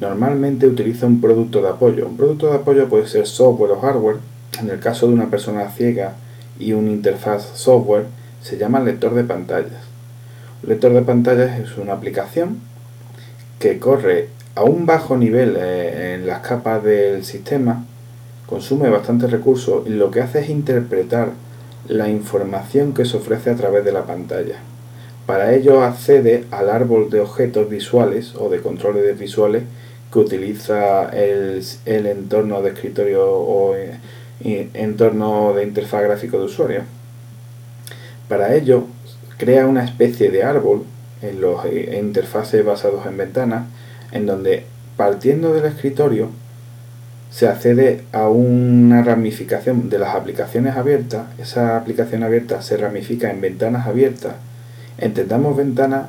normalmente 0.00 0.68
utiliza 0.68 1.06
un 1.06 1.20
producto 1.20 1.60
de 1.60 1.70
apoyo. 1.70 2.06
Un 2.06 2.16
producto 2.16 2.48
de 2.48 2.58
apoyo 2.58 2.88
puede 2.88 3.08
ser 3.08 3.26
software 3.26 3.72
o 3.72 3.80
hardware. 3.80 4.29
En 4.58 4.68
el 4.68 4.80
caso 4.80 5.06
de 5.06 5.14
una 5.14 5.30
persona 5.30 5.68
ciega 5.70 6.14
y 6.58 6.72
un 6.72 6.88
interfaz 6.88 7.52
software, 7.54 8.06
se 8.42 8.58
llama 8.58 8.80
lector 8.80 9.14
de 9.14 9.24
pantallas. 9.24 9.84
Un 10.62 10.70
lector 10.70 10.92
de 10.92 11.02
pantallas 11.02 11.58
es 11.60 11.76
una 11.76 11.92
aplicación 11.92 12.58
que 13.58 13.78
corre 13.78 14.28
a 14.54 14.64
un 14.64 14.86
bajo 14.86 15.16
nivel 15.16 15.56
eh, 15.58 16.14
en 16.14 16.26
las 16.26 16.40
capas 16.40 16.82
del 16.82 17.24
sistema 17.24 17.84
consume 18.50 18.90
bastantes 18.90 19.30
recursos 19.30 19.86
y 19.86 19.90
lo 19.90 20.10
que 20.10 20.20
hace 20.20 20.40
es 20.40 20.50
interpretar 20.50 21.30
la 21.86 22.08
información 22.08 22.92
que 22.92 23.04
se 23.04 23.16
ofrece 23.16 23.50
a 23.50 23.54
través 23.54 23.84
de 23.84 23.92
la 23.92 24.06
pantalla. 24.06 24.56
Para 25.24 25.54
ello 25.54 25.84
accede 25.84 26.44
al 26.50 26.68
árbol 26.68 27.10
de 27.10 27.20
objetos 27.20 27.70
visuales 27.70 28.34
o 28.34 28.48
de 28.48 28.60
controles 28.60 29.16
visuales 29.16 29.62
que 30.12 30.18
utiliza 30.18 31.08
el, 31.10 31.62
entorno 31.86 32.60
de 32.60 32.70
escritorio 32.70 33.24
o 33.24 33.76
entorno 34.42 35.52
de 35.54 35.64
interfaz 35.64 36.02
gráfico 36.02 36.38
de 36.38 36.44
usuario. 36.44 36.82
Para 38.28 38.54
ello, 38.54 38.84
crea 39.38 39.66
una 39.66 39.84
especie 39.84 40.30
de 40.30 40.44
árbol 40.44 40.84
en 41.22 41.40
los 41.40 41.64
eh, 41.64 41.98
interfaces 42.00 42.64
basados 42.64 43.06
en 43.06 43.16
ventanas, 43.16 43.64
en 44.12 44.26
donde 44.26 44.64
partiendo 44.96 45.52
del 45.52 45.64
escritorio 45.64 46.30
se 47.30 47.48
accede 47.48 48.02
a 48.12 48.28
una 48.28 49.02
ramificación 49.02 49.88
de 49.88 49.98
las 49.98 50.14
aplicaciones 50.14 50.76
abiertas. 50.76 51.26
Esa 51.38 51.76
aplicación 51.76 52.22
abierta 52.22 52.60
se 52.60 52.76
ramifica 52.76 53.30
en 53.30 53.40
ventanas 53.40 53.86
abiertas. 53.86 54.34
Entendamos 54.98 55.56
ventanas, 55.56 56.06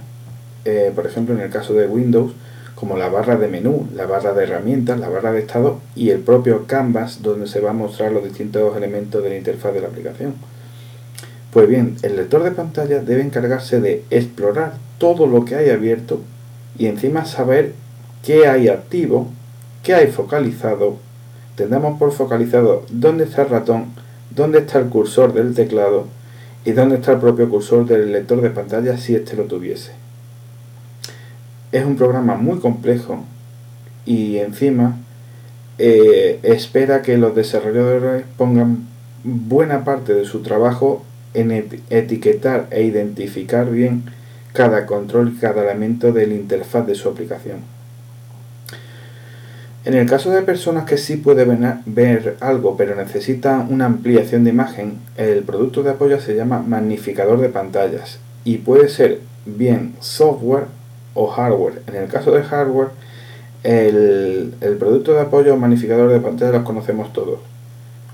eh, 0.66 0.92
por 0.94 1.06
ejemplo, 1.06 1.36
en 1.36 1.42
el 1.42 1.50
caso 1.50 1.74
de 1.74 1.88
Windows, 1.88 2.34
como 2.82 2.98
la 2.98 3.10
barra 3.10 3.36
de 3.36 3.48
menú, 3.48 3.88
la 3.94 4.08
barra 4.08 4.34
de 4.34 4.44
herramientas, 4.44 5.00
la 5.00 5.08
barra 5.08 5.32
de 5.32 5.42
estado 5.42 5.80
y 5.96 6.10
el 6.10 6.18
propio 6.18 6.66
canvas 6.66 7.22
donde 7.22 7.46
se 7.46 7.60
va 7.60 7.70
a 7.70 7.74
mostrar 7.74 8.12
los 8.12 8.24
distintos 8.24 8.76
elementos 8.76 9.22
de 9.22 9.30
la 9.30 9.38
interfaz 9.38 9.76
de 9.76 9.82
la 9.82 9.88
aplicación. 9.90 10.34
Pues 11.54 11.70
bien, 11.70 11.98
el 12.02 12.16
lector 12.16 12.42
de 12.42 12.50
pantalla 12.50 13.00
debe 13.00 13.22
encargarse 13.22 13.80
de 13.82 14.04
explorar 14.10 14.74
todo 14.98 15.28
lo 15.28 15.46
que 15.46 15.58
hay 15.58 15.70
abierto 15.70 16.22
y 16.76 16.88
encima 16.88 17.26
saber 17.26 17.74
qué 18.26 18.48
hay 18.48 18.68
activo, 18.68 19.28
qué 19.84 19.94
hay 19.94 20.08
focalizado. 20.08 20.98
Tendremos 21.56 22.00
por 22.00 22.12
focalizado 22.12 22.84
dónde 22.90 23.26
está 23.26 23.44
el 23.44 23.50
ratón, 23.50 23.94
dónde 24.36 24.58
está 24.58 24.80
el 24.80 24.88
cursor 24.88 25.34
del 25.34 25.54
teclado 25.54 26.08
y 26.66 26.72
dónde 26.72 26.96
está 26.96 27.12
el 27.12 27.20
propio 27.20 27.48
cursor 27.48 27.86
del 27.86 28.12
lector 28.12 28.42
de 28.42 28.50
pantalla 28.50 28.98
si 28.98 29.14
éste 29.14 29.36
lo 29.36 29.44
tuviese. 29.44 30.01
Es 31.72 31.86
un 31.86 31.96
programa 31.96 32.36
muy 32.36 32.60
complejo 32.60 33.24
y 34.06 34.38
encima 34.38 34.98
eh, 35.78 36.40
espera 36.44 37.02
que 37.02 37.18
los 37.18 37.36
desarrolladores 37.36 38.24
pongan 38.38 38.88
buena 39.24 39.84
parte 39.84 40.14
de 40.14 40.26
su 40.26 40.42
trabajo 40.42 41.04
en 41.34 41.52
etiquetar 41.90 42.68
e 42.72 42.84
identificar 42.84 43.70
bien 43.72 44.04
cada 44.54 44.86
control 44.86 45.34
y 45.36 45.40
cada 45.40 45.64
elemento 45.64 46.12
de 46.12 46.28
la 46.28 46.34
interfaz 46.34 46.86
de 46.86 46.96
su 46.96 47.08
aplicación. 47.08 47.60
En 49.84 49.96
el 49.96 50.08
caso 50.08 50.30
de 50.30 50.44
personas 50.44 50.86
que 50.86 50.98
sí 50.98 51.18
pueden 51.18 51.82
ver 51.86 52.38
algo 52.40 52.78
pero 52.78 52.96
necesitan 52.96 53.74
una 53.74 53.86
ampliación 53.86 54.44
de 54.44 54.52
imagen, 54.52 55.00
el 55.18 55.44
producto 55.44 55.82
de 55.82 55.92
apoyo 55.92 56.20
se 56.20 56.36
llama 56.36 56.60
magnificador 56.60 57.40
de 57.40 57.50
pantallas 57.50 58.20
y 58.44 58.58
puede 58.58 58.90
ser 58.90 59.22
bien 59.46 59.96
software 60.00 60.66
o 61.14 61.28
hardware. 61.28 61.82
En 61.88 61.96
el 61.96 62.08
caso 62.08 62.32
de 62.32 62.44
hardware, 62.44 62.90
el, 63.64 64.56
el 64.62 64.78
producto 64.78 65.14
de 65.14 65.22
apoyo 65.22 65.56
magnificador 65.58 66.12
de 66.12 66.20
pantallas 66.20 66.54
los 66.54 66.64
conocemos 66.64 67.14
todos. 67.14 67.40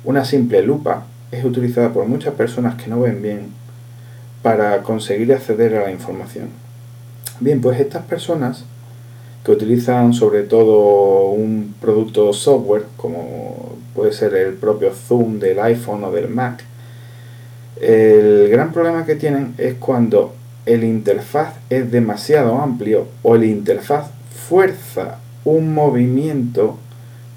Una 0.04 0.25
simple 0.25 0.62
lupa 0.62 1.06
es 1.32 1.44
utilizada 1.44 1.94
por 1.94 2.06
muchas 2.06 2.34
personas 2.34 2.75
que 2.75 2.89
no 2.89 3.01
ven 3.01 3.22
bien 3.22 3.48
para 4.42 4.82
conseguir 4.84 5.34
acceder 5.34 5.75
a 5.75 5.84
la 5.84 5.92
información. 5.92 6.50
Bien, 7.39 7.62
pues 7.62 7.80
estas 7.80 8.04
personas 8.06 8.63
que 9.44 9.51
utilizan 9.51 10.13
sobre 10.13 10.44
todo 10.44 11.30
un 11.30 11.75
producto 11.80 12.34
software 12.34 12.84
como 12.98 13.77
puede 13.96 14.12
ser 14.12 14.34
el 14.36 14.54
propio 14.54 14.92
Zoom 14.94 15.39
del 15.39 15.60
iPhone 15.60 16.04
o 16.04 16.12
del 16.12 16.30
Mac, 16.30 16.63
el 17.80 18.50
gran 18.50 18.72
problema 18.72 19.06
que 19.06 19.16
tienen 19.16 19.54
es 19.58 19.75
cuando 19.75 20.34
el 20.68 20.84
interfaz 20.84 21.56
es 21.70 21.90
demasiado 21.92 22.60
amplio 22.60 23.08
o 23.24 23.36
el 23.36 23.46
interfaz 23.46 24.12
fuerza 24.48 25.20
un 25.46 25.74
movimiento 25.74 26.78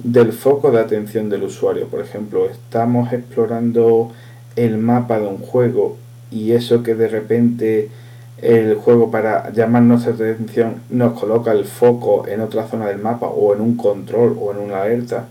del 0.03 0.33
foco 0.33 0.73
de 0.73 0.81
atención 0.81 1.29
del 1.29 1.45
usuario. 1.45 1.87
Por 1.87 2.01
ejemplo, 2.01 2.51
estamos 2.51 3.13
explorando 3.13 4.11
el 4.57 4.79
mapa 4.79 5.21
de 5.21 5.29
un 5.29 5.39
juego 5.39 5.97
y 6.33 6.53
eso 6.53 6.83
que 6.83 6.97
de 6.97 7.07
repente 7.07 7.89
el 8.39 8.75
juego 8.75 9.13
para 9.13 9.53
llamar 9.53 9.83
nuestra 9.83 10.13
atención 10.13 10.77
nos 10.91 11.19
coloca 11.19 11.53
el 11.53 11.65
foco 11.65 12.27
en 12.27 12.41
otra 12.41 12.67
zona 12.67 12.87
del 12.87 12.99
mapa 12.99 13.29
o 13.29 13.55
en 13.55 13.61
un 13.61 13.77
control 13.77 14.37
o 14.41 14.51
en 14.53 14.59
una 14.59 14.83
alerta. 14.83 15.27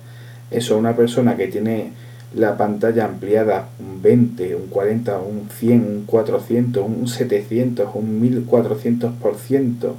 Eso 0.52 0.78
una 0.78 0.96
persona 0.96 1.36
que 1.36 1.48
tiene 1.48 1.92
la 2.34 2.58
pantalla 2.58 3.06
ampliada 3.06 3.70
un 3.80 4.02
20, 4.02 4.56
un 4.56 4.68
40, 4.68 5.20
un 5.20 5.50
100, 5.50 5.74
un 5.74 6.04
400, 6.06 6.86
un 6.86 7.08
700, 7.08 7.90
un 7.94 8.22
1400%, 8.22 9.94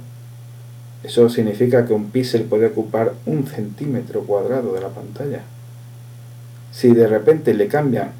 eso 1.03 1.29
significa 1.29 1.85
que 1.85 1.93
un 1.93 2.11
píxel 2.11 2.43
puede 2.43 2.67
ocupar 2.67 3.13
un 3.25 3.47
centímetro 3.47 4.21
cuadrado 4.21 4.73
de 4.73 4.81
la 4.81 4.89
pantalla. 4.89 5.41
Si 6.71 6.93
de 6.93 7.07
repente 7.07 7.53
le 7.53 7.67
cambian 7.67 8.11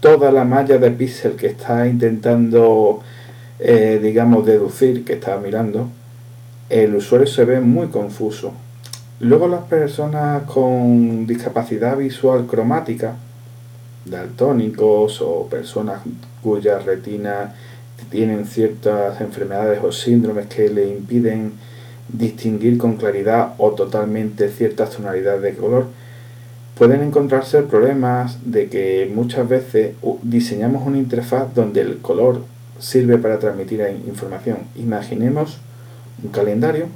toda 0.00 0.30
la 0.30 0.44
malla 0.44 0.78
de 0.78 0.90
píxel 0.92 1.32
que 1.32 1.48
está 1.48 1.86
intentando, 1.88 3.00
eh, 3.58 3.98
digamos, 4.00 4.46
deducir, 4.46 5.04
que 5.04 5.14
está 5.14 5.36
mirando, 5.38 5.88
el 6.70 6.94
usuario 6.94 7.26
se 7.26 7.44
ve 7.44 7.60
muy 7.60 7.88
confuso. 7.88 8.52
Luego 9.20 9.48
las 9.48 9.62
personas 9.64 10.44
con 10.44 11.26
discapacidad 11.26 11.96
visual 11.96 12.46
cromática, 12.46 13.16
daltónicos 14.10 15.20
o 15.20 15.46
personas 15.48 16.02
cuya 16.42 16.78
retina 16.78 17.54
tienen 18.10 18.46
ciertas 18.46 19.20
enfermedades 19.20 19.80
o 19.82 19.92
síndromes 19.92 20.46
que 20.46 20.68
le 20.68 20.88
impiden 20.88 21.52
distinguir 22.08 22.78
con 22.78 22.96
claridad 22.96 23.54
o 23.58 23.72
totalmente 23.72 24.48
ciertas 24.48 24.90
tonalidades 24.90 25.42
de 25.42 25.54
color, 25.54 25.86
pueden 26.76 27.02
encontrarse 27.02 27.62
problemas 27.62 28.38
de 28.44 28.68
que 28.68 29.10
muchas 29.12 29.48
veces 29.48 29.94
diseñamos 30.22 30.86
una 30.86 30.98
interfaz 30.98 31.54
donde 31.54 31.80
el 31.80 31.98
color 31.98 32.42
sirve 32.78 33.18
para 33.18 33.38
transmitir 33.38 33.84
información. 34.06 34.58
Imaginemos 34.76 35.58
un 36.22 36.30
calendario 36.30 36.86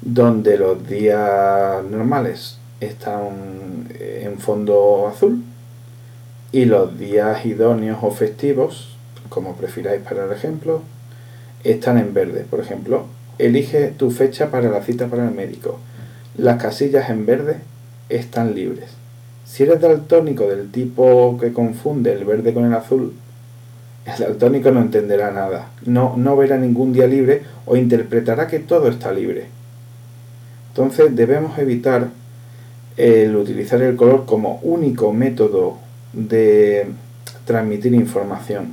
donde 0.00 0.58
los 0.58 0.86
días 0.88 1.84
normales 1.84 2.58
están 2.80 3.88
en 3.98 4.38
fondo 4.38 5.08
azul 5.08 5.42
y 6.52 6.64
los 6.66 6.98
días 6.98 7.44
idóneos 7.46 7.98
o 8.02 8.10
festivos, 8.10 8.96
como 9.28 9.56
prefiráis 9.56 10.02
para 10.02 10.24
el 10.24 10.32
ejemplo, 10.32 10.82
están 11.64 11.98
en 11.98 12.14
verde. 12.14 12.44
Por 12.48 12.60
ejemplo, 12.60 13.06
Elige 13.38 13.88
tu 13.88 14.12
fecha 14.12 14.50
para 14.50 14.70
la 14.70 14.82
cita 14.82 15.08
para 15.08 15.24
el 15.24 15.34
médico. 15.34 15.80
Las 16.36 16.62
casillas 16.62 17.10
en 17.10 17.26
verde 17.26 17.56
están 18.08 18.54
libres. 18.54 18.90
Si 19.44 19.64
eres 19.64 19.80
daltónico 19.80 20.46
del 20.46 20.70
tipo 20.70 21.36
que 21.40 21.52
confunde 21.52 22.12
el 22.12 22.24
verde 22.24 22.54
con 22.54 22.64
el 22.64 22.74
azul, 22.74 23.12
el 24.06 24.18
daltónico 24.18 24.70
no 24.70 24.80
entenderá 24.80 25.32
nada, 25.32 25.70
no, 25.84 26.16
no 26.16 26.36
verá 26.36 26.58
ningún 26.58 26.92
día 26.92 27.08
libre 27.08 27.42
o 27.66 27.76
interpretará 27.76 28.46
que 28.46 28.60
todo 28.60 28.88
está 28.88 29.10
libre. 29.12 29.46
Entonces 30.68 31.16
debemos 31.16 31.58
evitar 31.58 32.10
el 32.96 33.36
utilizar 33.36 33.82
el 33.82 33.96
color 33.96 34.24
como 34.26 34.60
único 34.62 35.12
método 35.12 35.78
de 36.12 36.86
transmitir 37.44 37.94
información. 37.94 38.72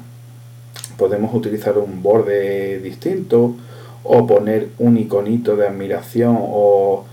Podemos 0.98 1.34
utilizar 1.34 1.78
un 1.78 2.04
borde 2.04 2.80
distinto 2.80 3.56
o 4.04 4.28
poner 4.28 4.70
un 4.80 4.98
iconito 4.98 5.56
de 5.56 5.68
admiración 5.68 6.38
o 6.40 7.06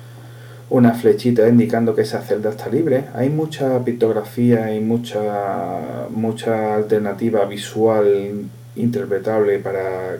una 0.71 0.93
flechita 0.93 1.49
indicando 1.49 1.95
que 1.95 2.03
esa 2.03 2.21
celda 2.21 2.50
está 2.50 2.69
libre. 2.69 3.05
Hay 3.15 3.31
mucha 3.31 3.83
pictografía 3.85 4.75
y 4.75 4.81
mucha, 4.81 6.07
mucha 6.11 6.75
alternativa 6.75 7.45
visual 7.47 8.45
interpretable 8.77 9.59
para 9.59 10.19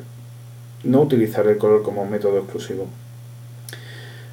no 0.85 1.03
utilizar 1.03 1.47
el 1.47 1.59
color 1.59 1.83
como 1.83 2.07
método 2.07 2.39
exclusivo. 2.39 2.87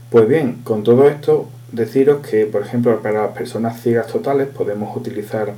Pues 0.10 0.28
bien, 0.28 0.62
con 0.64 0.84
todo 0.84 1.10
esto, 1.10 1.50
deciros 1.76 2.26
que, 2.26 2.46
por 2.46 2.62
ejemplo, 2.62 3.02
para 3.02 3.24
las 3.24 3.38
personas 3.38 3.82
ciegas 3.82 4.08
totales 4.08 4.48
podemos 4.48 4.96
utilizar 4.96 5.54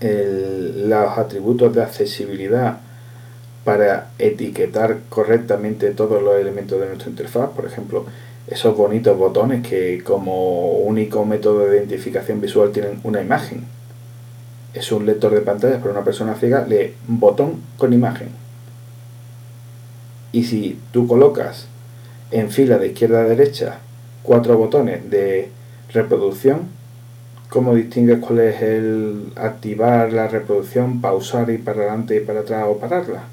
los 0.00 1.18
atributos 1.18 1.74
de 1.74 1.82
accesibilidad 1.82 2.78
para 3.64 4.10
etiquetar 4.18 4.98
correctamente 5.10 5.90
todos 5.90 6.22
los 6.22 6.36
elementos 6.36 6.80
de 6.80 6.86
nuestra 6.86 7.10
interfaz, 7.10 7.50
por 7.50 7.66
ejemplo, 7.66 8.06
esos 8.46 8.76
bonitos 8.76 9.16
botones 9.16 9.66
que 9.66 10.02
como 10.02 10.72
único 10.78 11.24
método 11.24 11.66
de 11.66 11.76
identificación 11.76 12.40
visual 12.40 12.72
tienen 12.72 13.00
una 13.04 13.20
imagen. 13.20 13.64
Es 14.72 14.90
un 14.90 15.04
lector 15.04 15.34
de 15.34 15.42
pantallas, 15.42 15.78
pero 15.80 15.92
una 15.92 16.04
persona 16.04 16.34
ciega 16.34 16.66
lee 16.66 16.94
botón 17.06 17.60
con 17.76 17.92
imagen. 17.92 18.28
Y 20.32 20.44
si 20.44 20.78
tú 20.92 21.06
colocas 21.06 21.66
en 22.30 22.50
fila 22.50 22.78
de 22.78 22.88
izquierda 22.88 23.20
a 23.20 23.24
derecha 23.24 23.80
cuatro 24.22 24.56
botones 24.56 25.10
de 25.10 25.48
reproducción, 25.92 26.68
¿cómo 27.48 27.74
distingues 27.74 28.18
cuál 28.20 28.40
es 28.40 28.62
el 28.62 29.32
activar 29.36 30.12
la 30.12 30.28
reproducción, 30.28 31.00
pausar 31.00 31.50
y 31.50 31.58
para 31.58 31.80
adelante 31.80 32.16
y 32.16 32.20
para 32.20 32.40
atrás 32.40 32.64
o 32.68 32.78
pararla? 32.78 33.24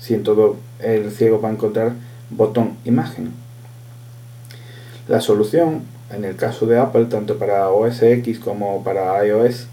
si 0.00 0.14
en 0.14 0.22
todo 0.22 0.56
el 0.80 1.10
ciego 1.10 1.40
va 1.40 1.48
a 1.48 1.52
encontrar 1.52 1.92
botón 2.30 2.76
imagen. 2.84 3.32
La 5.08 5.20
solución, 5.20 5.82
en 6.14 6.24
el 6.24 6.36
caso 6.36 6.66
de 6.66 6.78
Apple, 6.78 7.06
tanto 7.06 7.38
para 7.38 7.68
OS 7.70 8.02
X 8.02 8.38
como 8.38 8.82
para 8.82 9.24
iOS, 9.24 9.68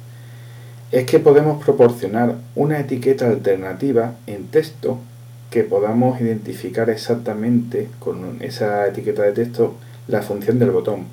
es 0.92 1.06
que 1.06 1.20
podemos 1.20 1.64
proporcionar 1.64 2.36
una 2.56 2.80
etiqueta 2.80 3.28
alternativa 3.28 4.14
en 4.28 4.48
texto 4.48 5.00
que 5.50 5.64
podamos 5.64 6.22
identificar 6.22 6.90
exactamente 6.90 7.90
con 8.00 8.38
esa 8.42 8.88
etiqueta 8.88 9.24
de 9.24 9.34
texto 9.34 9.76
la 10.08 10.22
función 10.22 10.60
del 10.60 10.72
botón. 10.72 11.06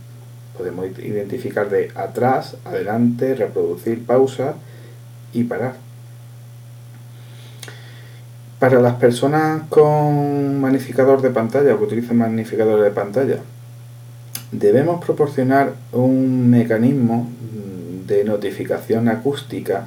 Podemos 0.57 0.87
identificar 0.99 1.71
de 1.71 1.91
atrás, 1.95 2.57
adelante, 2.65 3.35
reproducir, 3.35 4.05
pausa 4.05 4.55
y 5.33 5.45
parar. 5.45 5.75
Para 8.59 8.81
las 8.81 8.97
personas 8.97 9.63
con 9.71 10.61
magnificador 10.61 11.23
de 11.23 11.31
pantalla 11.31 11.75
o 11.75 11.79
que 11.79 11.85
utilizan 11.85 12.19
magnificador 12.19 12.83
de 12.83 12.91
pantalla, 12.91 13.39
debemos 14.53 15.03
proporcionar 15.03 15.73
un 15.93 16.51
mecanismo 16.51 17.31
de 18.07 18.25
notificación 18.25 19.09
acústica 19.09 19.87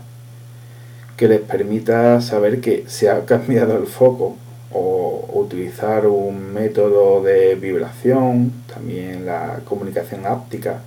que 1.17 1.27
les 1.27 1.41
permita 1.41 2.19
saber 2.21 2.61
que 2.61 2.85
se 2.87 3.09
ha 3.09 3.25
cambiado 3.25 3.77
el 3.77 3.85
foco 3.85 4.37
o 4.71 5.12
utilizar 5.33 6.07
un 6.07 6.53
método 6.53 7.21
de 7.23 7.55
vibración, 7.55 8.51
también 8.73 9.25
la 9.25 9.59
comunicación 9.65 10.25
áptica, 10.25 10.79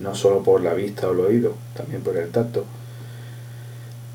no 0.00 0.14
solo 0.14 0.42
por 0.42 0.60
la 0.60 0.74
vista 0.74 1.08
o 1.08 1.12
el 1.12 1.20
oído, 1.20 1.54
también 1.76 2.02
por 2.02 2.16
el 2.16 2.30
tacto, 2.30 2.64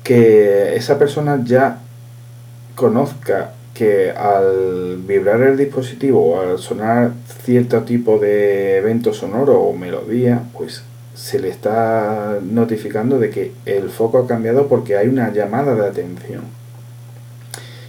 que 0.04 0.74
esa 0.76 0.98
persona 0.98 1.40
ya 1.44 1.80
conozca 2.74 3.52
que 3.74 4.10
al 4.10 4.96
vibrar 5.06 5.40
el 5.42 5.56
dispositivo 5.56 6.34
o 6.34 6.40
al 6.40 6.58
sonar 6.58 7.12
cierto 7.44 7.82
tipo 7.82 8.18
de 8.18 8.78
evento 8.78 9.12
sonoro 9.12 9.60
o 9.60 9.72
melodía, 9.76 10.42
pues 10.56 10.82
se 11.14 11.38
le 11.38 11.48
está 11.48 12.38
notificando 12.42 13.18
de 13.18 13.30
que 13.30 13.52
el 13.66 13.90
foco 13.90 14.18
ha 14.18 14.26
cambiado 14.26 14.68
porque 14.68 14.96
hay 14.96 15.08
una 15.08 15.32
llamada 15.32 15.74
de 15.74 15.86
atención. 15.86 16.57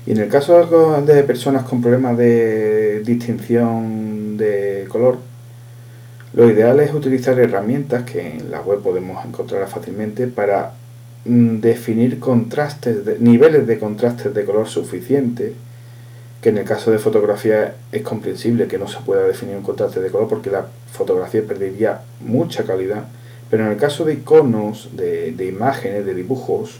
Y 0.09 0.13
en 0.13 0.17
el 0.17 0.27
caso 0.27 0.65
de 1.05 1.23
personas 1.23 1.65
con 1.65 1.83
problemas 1.83 2.17
de 2.17 3.01
distinción 3.01 4.37
de 4.37 4.87
color, 4.89 5.19
lo 6.33 6.49
ideal 6.49 6.79
es 6.79 6.91
utilizar 6.95 7.39
herramientas 7.39 8.05
que 8.05 8.37
en 8.37 8.49
la 8.49 8.59
web 8.61 8.81
podemos 8.81 9.23
encontrar 9.23 9.67
fácilmente 9.67 10.25
para 10.25 10.73
mm, 11.25 11.59
definir 11.59 12.19
contrastes, 12.19 13.19
niveles 13.19 13.67
de 13.67 13.77
contrastes 13.77 14.33
de 14.33 14.45
color 14.45 14.67
suficientes, 14.67 15.53
que 16.41 16.49
en 16.49 16.57
el 16.57 16.65
caso 16.65 16.89
de 16.89 16.97
fotografía 16.97 17.75
es 17.91 18.01
comprensible 18.01 18.67
que 18.67 18.79
no 18.79 18.87
se 18.87 19.01
pueda 19.01 19.23
definir 19.27 19.57
un 19.57 19.63
contraste 19.63 20.01
de 20.01 20.09
color 20.09 20.27
porque 20.27 20.49
la 20.49 20.65
fotografía 20.91 21.43
perdería 21.43 22.01
mucha 22.19 22.63
calidad 22.63 23.03
pero 23.49 23.65
en 23.65 23.71
el 23.71 23.77
caso 23.77 24.05
de 24.05 24.13
iconos, 24.13 24.89
de, 24.93 25.45
imágenes, 25.45 26.05
de 26.05 26.13
dibujos, 26.13 26.79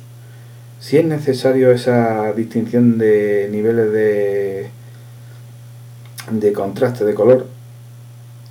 sí 0.80 0.98
es 0.98 1.06
necesario 1.06 1.72
esa 1.72 2.34
distinción 2.34 2.98
de 2.98 3.50
niveles 3.52 3.92
de, 3.92 4.70
de 6.32 6.54
contraste 6.54 7.06
de 7.06 7.14
color 7.14 7.48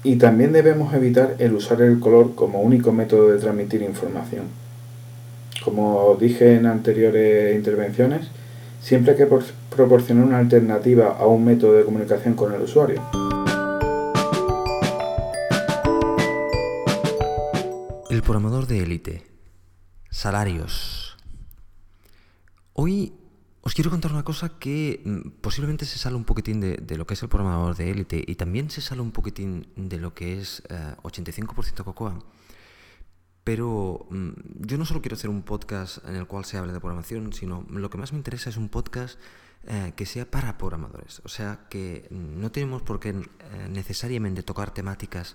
y 0.05 0.17
también 0.17 0.53
debemos 0.53 0.95
evitar 0.95 1.37
el 1.39 1.55
usar 1.55 1.83
el 1.83 1.99
color 1.99 2.35
como 2.35 2.61
único 2.61 2.93
método 2.93 3.29
de 3.29 3.39
transmitir 3.39 3.83
información. 3.83 4.45
Como 5.65 6.17
dije 6.21 6.55
en 6.55 6.67
anteriores 6.67 7.55
intervenciones, 7.57 8.29
siempre 8.81 9.13
hay 9.13 9.19
que 9.19 9.29
proporcionar 9.75 10.25
una 10.25 10.39
alternativa 10.39 11.17
a 11.19 11.27
un 11.27 11.45
método 11.45 11.75
de 11.75 11.85
comunicación 11.85 12.35
con 12.35 12.55
el 12.55 12.63
usuario. 12.63 13.03
El 18.09 18.23
programador 18.23 18.67
de 18.67 18.83
élite. 18.83 19.23
Salarios. 20.11 21.08
Hoy 22.81 23.13
os 23.63 23.75
quiero 23.75 23.91
contar 23.91 24.13
una 24.13 24.23
cosa 24.23 24.61
que 24.61 25.03
mm, 25.05 25.41
posiblemente 25.41 25.85
se 25.85 25.99
sale 25.99 26.15
un 26.15 26.23
poquitín 26.23 26.61
de, 26.61 26.97
lo 26.97 27.09
que 27.09 27.15
es 27.15 27.23
el 27.25 27.29
programador 27.29 27.75
de 27.75 27.91
élite 27.91 28.23
y 28.25 28.37
también 28.37 28.71
se 28.71 28.81
sale 28.81 29.01
un 29.01 29.11
poquitín 29.11 29.67
de 29.75 29.99
lo 29.99 30.15
que 30.15 30.39
es 30.39 30.63
85% 30.63 31.81
eh, 31.81 31.83
Cocoa. 31.83 32.21
Pero 33.43 34.07
mm, 34.11 34.31
yo 34.61 34.79
no 34.79 34.85
solo 34.85 35.03
quiero 35.03 35.17
hacer 35.17 35.29
un 35.29 35.43
podcast 35.43 36.07
en 36.07 36.15
el 36.15 36.29
cual 36.29 36.45
se 36.45 36.57
hable 36.57 36.73
de 36.73 36.79
programación, 36.79 37.33
sino 37.33 37.67
lo 37.69 37.91
que 37.91 37.99
más 37.99 38.13
me 38.13 38.19
interesa 38.19 38.49
es 38.49 38.57
un 38.57 38.69
podcast 38.69 39.19
eh, 39.65 39.93
que 39.97 40.07
sea 40.07 40.31
para 40.31 40.57
programadores. 40.57 41.21
O 41.25 41.29
sea, 41.29 41.67
que 41.69 42.07
no 42.13 42.53
tenemos 42.53 42.83
por 42.83 43.01
qué 43.01 43.09
eh, 43.09 43.25
necesariamente 43.69 44.45
tocar 44.45 44.73
temáticas 44.73 45.35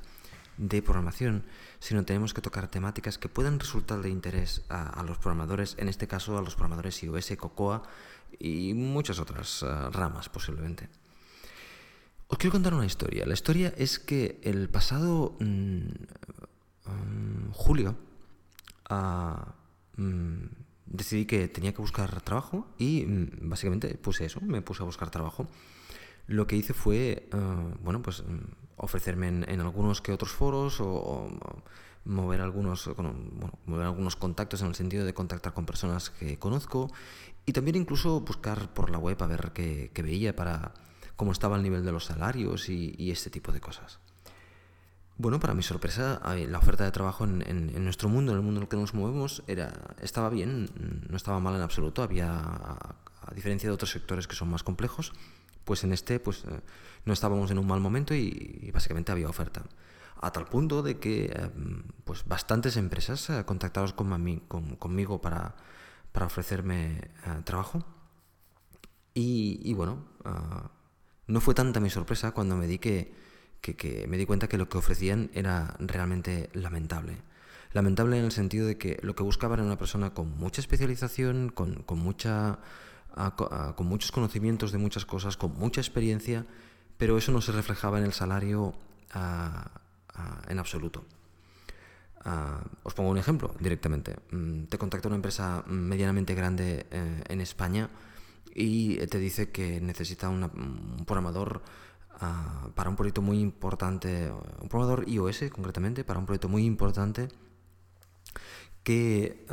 de 0.58 0.82
programación, 0.82 1.44
sino 1.80 2.06
tenemos 2.06 2.34
que 2.34 2.42
tocar 2.42 2.70
temáticas 2.70 3.18
que 3.18 3.30
puedan 3.30 3.60
resultar 3.60 4.02
de 4.02 4.10
interés 4.10 4.64
a, 4.70 5.04
los 5.04 5.18
programadores, 5.18 5.76
en 5.80 5.90
este 5.90 6.08
caso 6.08 6.38
a 6.38 6.42
los 6.42 6.56
programadores 6.56 7.02
iOS, 7.04 7.34
Cocoa 7.38 7.84
y 8.40 8.74
muchas 8.74 9.20
otras 9.20 9.64
eh, 9.64 9.90
ramas 9.92 10.30
posiblemente. 10.30 10.90
Os 12.28 12.38
quiero 12.38 12.54
contar 12.54 12.74
una 12.74 12.86
historia. 12.86 13.26
La 13.26 13.34
historia 13.34 13.74
es 13.78 14.00
que 14.00 14.40
el 14.44 14.70
pasado 14.70 15.36
mm, 15.40 15.88
mm, 16.86 17.52
julio 17.52 17.96
ah, 18.90 19.54
mm, 19.98 20.46
decidí 20.86 21.26
que 21.26 21.48
tenía 21.48 21.74
que 21.74 21.82
buscar 21.82 22.22
trabajo 22.22 22.68
y 22.78 23.06
básicamente 23.42 23.96
puse 23.96 24.26
eso, 24.26 24.40
me 24.42 24.62
puse 24.62 24.84
a 24.84 24.86
buscar 24.86 25.10
trabajo. 25.10 25.48
Lo 26.28 26.48
que 26.48 26.56
hice 26.56 26.74
fue, 26.74 27.28
eh, 27.32 27.74
bueno, 27.82 28.02
pues 28.02 28.24
ofrecerme 28.78 29.28
en, 29.28 29.62
algunos 29.62 30.02
que 30.02 30.12
otros 30.12 30.32
foros 30.32 30.80
o, 30.80 31.30
mover 32.06 32.42
algunos, 32.42 32.90
mover 33.66 33.86
algunos 33.86 34.16
contactos 34.16 34.62
en 34.62 34.68
el 34.68 34.76
sentido 34.76 35.06
de 35.06 35.14
contactar 35.14 35.54
con 35.54 35.66
personas 35.66 36.10
que 36.10 36.38
conozco 36.38 36.92
y 37.46 37.54
también 37.54 37.76
incluso 37.76 38.22
buscar 38.22 38.74
por 38.74 38.90
la 38.90 38.98
web 38.98 39.22
a 39.22 39.28
ver 39.28 39.52
qué, 39.54 39.92
veía 40.04 40.36
para 40.36 40.74
cómo 41.16 41.32
estaba 41.32 41.58
el 41.58 41.64
nivel 41.64 41.86
de 41.86 41.92
los 41.92 42.06
salarios 42.06 42.70
y, 42.70 43.12
este 43.12 43.30
tipo 43.30 43.52
de 43.52 43.62
cosas. 43.62 44.00
Bueno, 45.18 45.40
para 45.40 45.54
mi 45.54 45.62
sorpresa, 45.62 46.20
la 46.48 46.58
oferta 46.58 46.84
de 46.84 46.92
trabajo 46.92 47.24
en, 47.24 47.84
nuestro 47.84 48.10
mundo, 48.10 48.32
en 48.32 48.40
el 48.40 48.44
mundo 48.44 48.60
en 48.60 48.64
el 48.64 48.70
que 48.70 48.78
nos 48.78 48.94
movemos, 48.94 49.44
era, 49.48 49.96
estaba 50.02 50.30
bien, 50.30 50.70
no 51.08 51.16
estaba 51.16 51.40
mal 51.40 51.56
en 51.56 51.62
absoluto. 51.62 52.02
Había, 52.02 52.42
a 53.26 53.34
diferencia 53.34 53.70
de 53.70 53.74
otros 53.74 53.92
sectores 53.92 54.28
que 54.28 54.36
son 54.36 54.50
más 54.50 54.64
complejos, 54.64 55.14
pues 55.64 55.84
en 55.84 55.94
este 55.94 56.20
pues 56.20 56.44
eh, 56.46 56.62
no 57.06 57.14
estábamos 57.14 57.52
en 57.52 57.58
un 57.58 57.68
mal 57.68 57.80
momento 57.80 58.14
y, 58.14 58.70
básicamente 58.74 59.12
había 59.12 59.30
oferta. 59.30 59.64
A 60.22 60.32
tal 60.32 60.46
punto 60.46 60.84
de 60.84 61.00
que 61.00 61.26
eh, 61.26 61.50
pues 62.06 62.26
bastantes 62.26 62.78
empresas 62.78 63.30
eh, 63.30 63.44
contactaron 63.46 63.92
con, 63.92 64.76
conmigo 64.78 65.22
para, 65.22 65.56
para 66.12 66.26
ofrecerme 66.28 67.12
trabajo. 67.44 67.84
Y, 69.16 69.72
bueno, 69.76 70.04
no 71.28 71.40
fue 71.40 71.54
tanta 71.54 71.80
mi 71.80 71.92
sorpresa 71.92 72.32
cuando 72.32 72.56
me 72.56 72.66
di 72.66 72.80
que, 72.80 73.14
que, 73.62 74.08
me 74.08 74.18
di 74.18 74.26
cuenta 74.26 74.48
que 74.48 74.58
lo 74.58 74.70
que 74.70 74.80
ofrecían 74.80 75.30
era 75.36 75.76
realmente 75.78 76.50
lamentable. 76.54 77.22
Lamentable 77.74 78.18
en 78.18 78.26
el 78.26 78.32
sentido 78.32 78.66
de 78.66 78.80
que 78.80 78.98
lo 79.04 79.14
que 79.16 79.22
buscaban 79.22 79.60
era 79.60 79.68
una 79.68 79.78
persona 79.78 80.16
con 80.16 80.36
mucha 80.36 80.62
especialización, 80.62 81.50
con, 81.50 81.84
con 81.84 82.00
mucha 82.00 82.58
con 83.76 83.88
muchos 83.88 84.12
conocimientos 84.12 84.72
de 84.72 84.78
muchas 84.78 85.06
cosas, 85.06 85.38
con 85.38 85.58
mucha 85.58 85.82
experiencia, 85.82 86.46
pero 86.98 87.18
eso 87.18 87.32
no 87.32 87.42
se 87.42 87.52
reflejaba 87.52 88.00
en 88.00 88.06
el 88.06 88.14
salario 88.14 88.74
en 90.48 90.60
absoluto. 90.60 91.06
os 92.84 92.94
pongo 92.94 93.12
un 93.12 93.18
ejemplo 93.18 93.54
directamente. 93.60 94.16
Mm, 94.32 94.66
te 94.66 94.78
contacta 94.78 95.08
una 95.08 95.18
empresa 95.18 95.64
medianamente 95.68 96.34
grande 96.34 96.86
eh, 96.90 97.24
en 97.28 97.42
España 97.42 97.90
y 98.56 98.96
te 99.08 99.20
dice 99.20 99.52
que 99.52 99.82
necesita 99.82 100.30
un 100.30 101.04
programador 101.06 101.62
para 102.76 102.90
un 102.90 102.96
proyecto 102.96 103.22
muy 103.22 103.40
importante, 103.40 104.32
un 104.32 104.70
programador 104.70 105.10
iOS 105.10 105.46
concretamente, 105.52 106.04
para 106.04 106.20
un 106.20 106.26
proyecto 106.26 106.48
muy 106.48 106.66
importante 106.66 107.28
que 108.84 109.46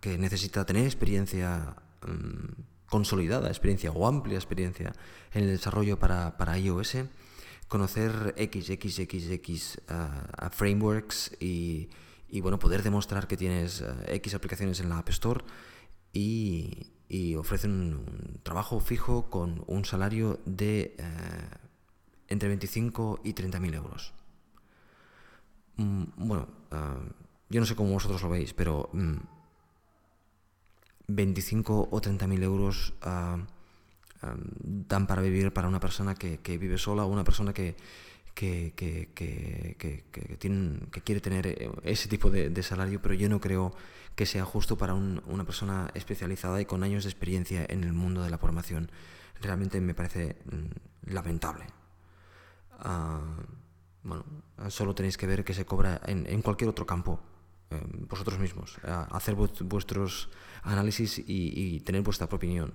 que 0.00 0.18
necesita 0.18 0.64
tener 0.64 0.84
experiencia 0.84 1.76
mm, 2.06 2.62
consolidada, 2.88 3.48
experiencia 3.48 3.90
o 3.90 4.06
amplia 4.06 4.36
experiencia 4.36 4.92
en 5.32 5.44
el 5.44 5.50
desarrollo 5.50 5.98
para, 5.98 6.36
para 6.36 6.58
iOS, 6.58 6.98
conocer 7.68 8.34
XXXX 8.38 9.78
uh, 9.88 10.50
frameworks 10.50 11.36
y, 11.40 11.90
y, 12.28 12.40
bueno, 12.40 12.58
poder 12.58 12.82
demostrar 12.82 13.26
que 13.26 13.36
tienes 13.36 13.84
X 14.06 14.34
aplicaciones 14.34 14.80
en 14.80 14.88
la 14.88 14.98
App 14.98 15.08
Store 15.08 15.44
y, 16.12 16.92
y 17.08 17.34
un, 17.34 18.40
trabajo 18.42 18.80
fijo 18.80 19.28
con 19.30 19.64
un 19.66 19.84
salario 19.84 20.40
de 20.44 20.96
entre 22.28 22.48
25 22.48 23.20
y 23.24 23.32
30 23.32 23.60
mil 23.60 23.74
euros. 23.74 24.12
Mm, 25.76 26.04
bueno, 26.16 26.48
yo 27.48 27.60
no 27.60 27.66
sé 27.66 27.76
cómo 27.76 27.92
vosotros 27.92 28.22
lo 28.22 28.30
veis, 28.30 28.52
pero 28.54 28.90
25 31.08 31.88
mm, 31.90 31.94
o 31.94 32.00
30 32.00 32.26
mil 32.26 32.42
euros 32.42 32.94
ah, 33.02 33.38
dan 34.62 35.06
para 35.06 35.22
vivir 35.22 35.52
para 35.52 35.68
una 35.68 35.80
persona 35.80 36.14
que, 36.14 36.38
vive 36.58 36.78
sola 36.78 37.04
o 37.04 37.08
una 37.08 37.24
persona 37.24 37.52
que, 37.52 37.76
que, 38.34 38.72
que, 38.74 39.10
que, 39.14 41.02
quiere 41.04 41.20
tener 41.20 41.46
eh, 41.46 41.70
ese 41.84 42.08
tipo 42.08 42.30
de, 42.30 42.62
salario, 42.62 43.00
pero 43.00 43.14
yo 43.14 43.28
no 43.28 43.40
creo 43.40 43.74
que 44.14 44.26
sea 44.26 44.44
justo 44.44 44.76
para 44.76 44.94
una 44.94 45.44
persona 45.44 45.90
especializada 45.94 46.60
y 46.60 46.64
con 46.64 46.82
años 46.82 47.04
de 47.04 47.10
experiencia 47.10 47.66
en 47.68 47.84
el 47.84 47.92
mundo 47.92 48.22
de 48.22 48.30
la 48.30 48.38
formación. 48.38 48.90
Realmente 49.40 49.80
me 49.80 49.94
parece 49.94 50.36
mm, 50.46 51.12
lamentable. 51.12 51.66
Ah, 52.78 53.20
bueno, 54.02 54.24
solo 54.68 54.94
tenéis 54.94 55.16
que 55.16 55.26
ver 55.26 55.44
que 55.44 55.54
se 55.54 55.66
cobra 55.66 56.00
en 56.06 56.40
cualquier 56.42 56.70
otro 56.70 56.86
campo, 56.86 57.20
eh, 57.70 57.80
vosotros 58.08 58.38
mismos, 58.38 58.76
hacer 58.84 59.34
vuestros 59.34 60.28
análisis 60.62 61.22
y, 61.26 61.80
tener 61.80 62.02
vuestra 62.02 62.26
opinión. 62.26 62.74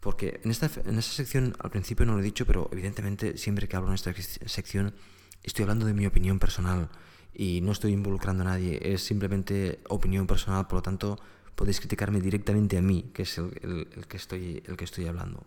Porque 0.00 0.40
en 0.42 0.50
esta, 0.50 0.70
en 0.84 0.98
esta 0.98 1.12
sección, 1.12 1.54
al 1.60 1.70
principio 1.70 2.04
no 2.06 2.14
lo 2.14 2.20
he 2.20 2.24
dicho, 2.24 2.44
pero 2.46 2.68
evidentemente 2.72 3.38
siempre 3.38 3.68
que 3.68 3.76
hablo 3.76 3.88
en 3.88 3.94
esta 3.94 4.12
sección 4.12 4.94
estoy 5.42 5.62
hablando 5.64 5.86
de 5.86 5.94
mi 5.94 6.06
opinión 6.06 6.38
personal 6.38 6.88
y 7.34 7.60
no 7.60 7.72
estoy 7.72 7.92
involucrando 7.92 8.42
a 8.42 8.46
nadie, 8.46 8.78
es 8.82 9.02
simplemente 9.02 9.80
opinión 9.88 10.26
personal, 10.26 10.66
por 10.66 10.76
lo 10.76 10.82
tanto 10.82 11.18
podéis 11.54 11.80
criticarme 11.80 12.20
directamente 12.20 12.78
a 12.78 12.82
mí, 12.82 13.10
que 13.14 13.22
es 13.22 13.38
el, 13.38 14.06
que, 14.08 14.16
estoy, 14.16 14.62
el 14.66 14.76
que 14.76 14.84
estoy 14.84 15.06
hablando. 15.06 15.42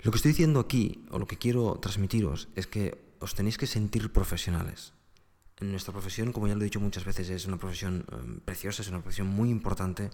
Lo 0.00 0.10
que 0.10 0.16
estoy 0.16 0.32
diciendo 0.32 0.60
aquí, 0.60 1.04
o 1.10 1.18
lo 1.18 1.26
que 1.26 1.38
quiero 1.38 1.78
transmitiros, 1.80 2.48
es 2.56 2.66
que 2.66 2.98
os 3.20 3.34
tenéis 3.34 3.56
que 3.56 3.66
sentir 3.66 4.12
profesionales. 4.12 4.92
Nuestra 5.60 5.92
profesión, 5.92 6.32
como 6.32 6.48
ya 6.48 6.54
lo 6.54 6.60
he 6.62 6.64
dicho 6.64 6.80
muchas 6.80 7.04
veces, 7.04 7.30
es 7.30 7.46
una 7.46 7.56
profesión 7.56 8.04
eh, 8.10 8.40
preciosa, 8.44 8.82
es 8.82 8.88
una 8.88 9.00
profesión 9.00 9.28
muy 9.28 9.50
importante, 9.50 10.10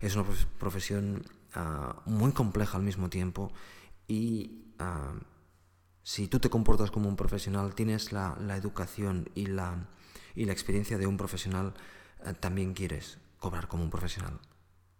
es 0.00 0.14
una 0.14 0.26
profesión 0.58 1.24
Ah, 1.54 2.00
muy 2.06 2.32
compleja 2.32 2.78
al 2.78 2.82
mismo 2.82 3.10
tiempo 3.10 3.52
y 4.08 4.72
ah, 4.78 5.12
si 6.02 6.26
tú 6.26 6.40
te 6.40 6.48
comportas 6.48 6.90
como 6.90 7.10
un 7.10 7.16
profesional, 7.16 7.74
tienes 7.74 8.10
la, 8.10 8.38
educación 8.56 9.28
y 9.34 9.46
la, 9.46 9.86
y 10.34 10.46
la, 10.46 10.52
experiencia 10.52 10.96
de 10.96 11.06
un 11.06 11.18
profesional, 11.18 11.74
ah, 12.24 12.32
también 12.32 12.72
quieres 12.72 13.18
cobrar 13.38 13.68
como 13.68 13.84
un 13.84 13.90
profesional. 13.90 14.40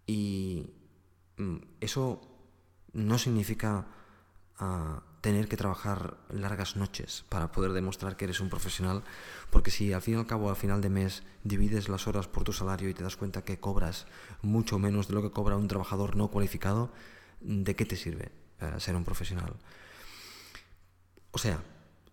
Y 0.07 0.75
mm, 1.39 1.57
eso 1.81 2.21
no 2.93 3.17
significa 3.17 3.87
tener 5.23 5.49
que 5.49 5.57
trabajar 5.57 6.19
largas 6.31 6.77
noches 6.77 7.25
para 7.29 7.53
poder 7.53 7.73
demostrar 7.73 8.17
que 8.17 8.25
eres 8.25 8.41
un 8.41 8.51
profesional, 8.51 9.05
porque 9.51 9.71
si 9.71 9.93
al 9.93 10.03
fin 10.03 10.15
y 10.15 10.17
al 10.19 10.27
cabo, 10.27 10.51
al 10.51 10.57
final 10.57 10.83
de 10.83 10.91
mes, 10.91 11.23
divides 11.45 11.89
las 11.89 12.09
horas 12.09 12.27
por 12.27 12.43
tu 12.43 12.53
salario 12.53 12.89
y 12.89 12.95
te 12.95 13.05
das 13.05 13.17
cuenta 13.17 13.45
que 13.45 13.61
cobras 13.61 14.07
mucho 14.43 14.81
menos 14.81 15.07
de 15.07 15.15
lo 15.15 15.23
que 15.23 15.31
cobra 15.31 15.57
un 15.57 15.69
trabajador 15.69 16.17
no 16.17 16.29
cualificado, 16.29 16.91
¿de 17.41 17.77
qué 17.77 17.87
te 17.87 17.95
sirve 17.95 18.33
eh, 18.61 18.75
ser 18.79 18.97
un 18.97 19.05
profesional? 19.05 19.55
O 21.31 21.39
sea, 21.39 21.63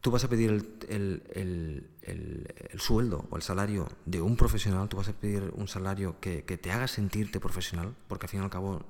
tú 0.01 0.11
vas 0.11 0.23
a 0.23 0.29
pedir 0.29 0.51
el, 0.87 1.23
el, 1.33 2.79
sueldo 2.79 3.25
o 3.31 3.37
el 3.37 3.41
salario 3.41 3.89
de 4.05 4.21
un 4.21 4.37
profesional, 4.37 4.87
tú 4.87 4.97
vas 4.97 5.09
a 5.09 5.13
pedir 5.13 5.51
un 5.55 5.67
salario 5.67 6.19
que, 6.19 6.45
que 6.45 6.59
te 6.59 6.71
haga 6.71 6.87
sentirte 6.87 7.39
profesional, 7.39 7.95
porque 8.07 8.27
al 8.27 8.29
fin 8.29 8.41
y 8.41 8.43
al 8.43 8.51
cabo 8.51 8.85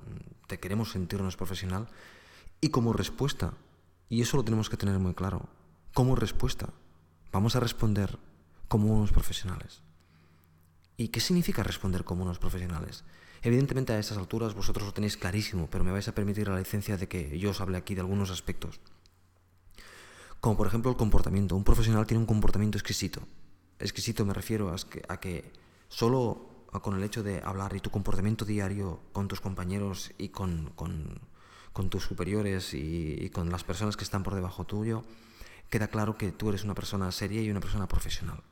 te 0.46 0.60
queremos 0.60 0.92
sentirnos 0.92 1.38
profesional, 1.38 1.88
y 2.60 2.68
como 2.68 2.92
respuesta 2.92 3.54
y 4.10 4.20
eso 4.20 4.36
lo 4.36 4.44
tenemos 4.44 4.68
que 4.68 4.76
tener 4.76 4.98
muy 4.98 5.14
claro. 5.14 5.48
Como 5.94 6.16
respuesta, 6.16 6.68
vamos 7.32 7.56
a 7.56 7.60
responder 7.60 8.18
como 8.68 8.92
unos 8.92 9.12
profesionales. 9.12 9.82
¿Y 10.96 11.08
qué 11.08 11.20
significa 11.20 11.62
responder 11.62 12.04
como 12.04 12.24
unos 12.24 12.38
profesionales? 12.38 13.04
Evidentemente 13.42 13.92
a 13.92 13.98
estas 13.98 14.18
alturas 14.18 14.54
vosotros 14.54 14.84
lo 14.84 14.92
tenéis 14.92 15.16
clarísimo, 15.16 15.68
pero 15.70 15.84
me 15.84 15.92
vais 15.92 16.08
a 16.08 16.14
permitir 16.14 16.48
la 16.48 16.58
licencia 16.58 16.98
de 16.98 17.08
que 17.08 17.38
yo 17.38 17.50
os 17.50 17.60
hable 17.60 17.78
aquí 17.78 17.94
de 17.94 18.02
algunos 18.02 18.30
aspectos. 18.30 18.80
Como 20.40 20.56
por 20.56 20.66
ejemplo 20.66 20.90
el 20.90 20.96
comportamiento. 20.96 21.56
Un 21.56 21.64
profesional 21.64 22.06
tiene 22.06 22.20
un 22.20 22.26
comportamiento 22.26 22.76
exquisito. 22.76 23.22
Exquisito 23.78 24.26
me 24.26 24.34
refiero 24.34 24.74
a 25.08 25.20
que, 25.20 25.52
solo 25.88 26.66
con 26.82 26.96
el 26.96 27.04
hecho 27.04 27.22
de 27.22 27.40
hablar 27.42 27.74
y 27.76 27.80
tu 27.80 27.90
comportamiento 27.90 28.44
diario 28.44 29.00
con 29.12 29.28
tus 29.28 29.40
compañeros 29.40 30.10
y 30.18 30.28
con, 30.28 30.72
con 30.74 31.20
tus 31.88 32.04
superiores 32.04 32.74
y, 32.74 33.30
con 33.30 33.50
las 33.50 33.64
personas 33.64 33.96
que 33.96 34.04
están 34.04 34.22
por 34.22 34.34
debajo 34.34 34.64
tuyo, 34.64 35.04
queda 35.68 35.88
claro 35.88 36.16
que 36.16 36.32
tú 36.32 36.48
eres 36.48 36.64
una 36.64 36.74
persona 36.74 37.10
seria 37.12 37.42
y 37.42 37.50
una 37.50 37.60
persona 37.60 37.88
profesional. 37.88 38.42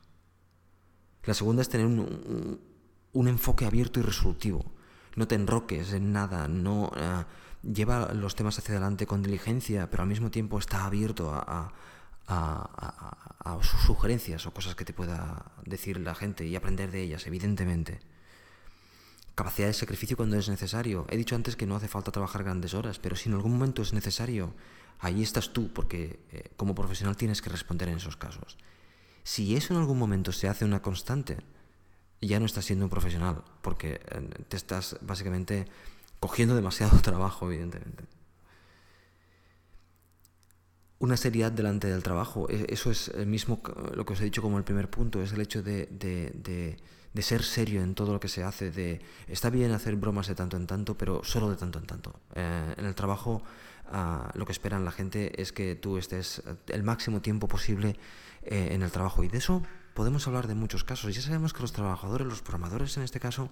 La 1.23 1.33
segunda 1.33 1.61
es 1.61 1.69
tener 1.69 1.85
un, 1.85 2.59
un, 3.13 3.27
enfoque 3.27 3.65
abierto 3.65 3.99
y 3.99 4.03
resolutivo. 4.03 4.65
No 5.15 5.27
te 5.27 5.35
enroques 5.35 5.93
en 5.93 6.13
nada, 6.13 6.47
no 6.47 6.91
eh, 6.95 7.25
lleva 7.61 8.13
los 8.13 8.35
temas 8.35 8.57
hacia 8.57 8.75
adelante 8.75 9.05
con 9.05 9.21
diligencia, 9.21 9.89
pero 9.89 10.03
al 10.03 10.09
mismo 10.09 10.31
tiempo 10.31 10.57
está 10.57 10.85
abierto 10.85 11.33
a, 11.33 11.73
a, 12.27 13.35
a 13.39 13.63
sus 13.63 13.81
sugerencias 13.81 14.45
o 14.45 14.53
cosas 14.53 14.75
que 14.75 14.85
te 14.85 14.93
pueda 14.93 15.51
decir 15.65 15.99
la 15.99 16.15
gente 16.15 16.45
y 16.45 16.55
aprender 16.55 16.89
de 16.91 17.01
ellas, 17.01 17.27
evidentemente 17.27 17.99
capacidad 19.39 19.67
de 19.67 19.73
sacrificio 19.73 20.17
cuando 20.17 20.35
es 20.35 20.49
necesario. 20.49 21.05
He 21.09 21.15
dicho 21.15 21.33
antes 21.33 21.55
que 21.55 21.65
no 21.65 21.77
hace 21.77 21.87
falta 21.87 22.11
trabajar 22.11 22.43
grandes 22.43 22.73
horas, 22.73 22.99
pero 22.99 23.15
si 23.15 23.29
en 23.29 23.35
algún 23.35 23.53
momento 23.53 23.81
es 23.81 23.93
necesario, 23.93 24.53
ahí 24.99 25.23
estás 25.23 25.53
tú, 25.53 25.71
porque 25.71 26.19
eh, 26.33 26.51
como 26.57 26.75
profesional 26.75 27.15
tienes 27.15 27.41
que 27.41 27.49
responder 27.49 27.87
en 27.87 27.95
esos 27.95 28.17
casos. 28.17 28.57
Si 29.23 29.55
eso 29.55 29.73
en 29.73 29.79
algún 29.79 29.97
momento 29.97 30.33
se 30.33 30.49
hace 30.49 30.65
una 30.65 30.81
constante, 30.81 31.37
ya 32.19 32.37
no 32.41 32.45
estás 32.45 32.65
siendo 32.65 32.83
un 32.83 32.89
profesional, 32.89 33.41
porque 33.61 34.01
eh, 34.11 34.29
te 34.49 34.57
estás 34.57 34.97
básicamente 34.99 35.67
cogiendo 36.19 36.53
demasiado 36.53 36.99
trabajo, 37.01 37.49
evidentemente. 37.49 38.03
Una 40.99 41.15
seriedad 41.15 41.53
delante 41.53 41.87
del 41.87 42.03
trabajo, 42.03 42.49
e, 42.49 42.65
eso 42.67 42.91
es 42.91 43.07
el 43.07 43.27
mismo 43.27 43.61
lo 43.95 44.05
que 44.05 44.11
os 44.11 44.19
he 44.19 44.25
dicho 44.25 44.41
como 44.41 44.57
el 44.57 44.65
primer 44.65 44.89
punto, 44.89 45.21
es 45.21 45.31
el 45.31 45.39
hecho 45.39 45.63
de 45.63 45.85
de 45.85 46.77
ser 47.19 47.43
serio 47.43 47.81
en 47.81 47.95
todo 47.95 48.13
lo 48.13 48.19
que 48.19 48.27
se 48.27 48.43
hace, 48.43 48.71
de 48.71 49.01
está 49.27 49.49
bien 49.49 49.71
hacer 49.71 49.95
bromas 49.95 50.27
de 50.27 50.35
tanto 50.35 50.57
en 50.57 50.67
tanto, 50.67 50.97
pero 50.97 51.23
solo 51.23 51.49
de 51.49 51.57
tanto 51.57 51.79
en 51.79 51.85
tanto. 51.85 52.19
Eh, 52.35 52.75
en 52.77 52.85
el 52.85 52.95
trabajo 52.95 53.43
ah, 53.91 54.31
lo 54.35 54.45
que 54.45 54.51
esperan 54.51 54.85
la 54.85 54.91
gente 54.91 55.41
es 55.41 55.51
que 55.51 55.75
tú 55.75 55.97
estés 55.97 56.41
el 56.67 56.83
máximo 56.83 57.21
tiempo 57.21 57.47
posible 57.47 57.97
eh, 58.43 58.69
en 58.71 58.83
el 58.83 58.91
trabajo 58.91 59.23
y 59.23 59.27
de 59.27 59.39
eso 59.39 59.63
podemos 59.93 60.27
hablar 60.27 60.47
de 60.47 60.55
muchos 60.55 60.83
casos. 60.83 61.13
Ya 61.13 61.21
sabemos 61.21 61.53
que 61.53 61.61
los 61.61 61.73
trabajadores, 61.73 62.27
los 62.27 62.41
programadores 62.41 62.95
en 62.97 63.03
este 63.03 63.19
caso, 63.19 63.49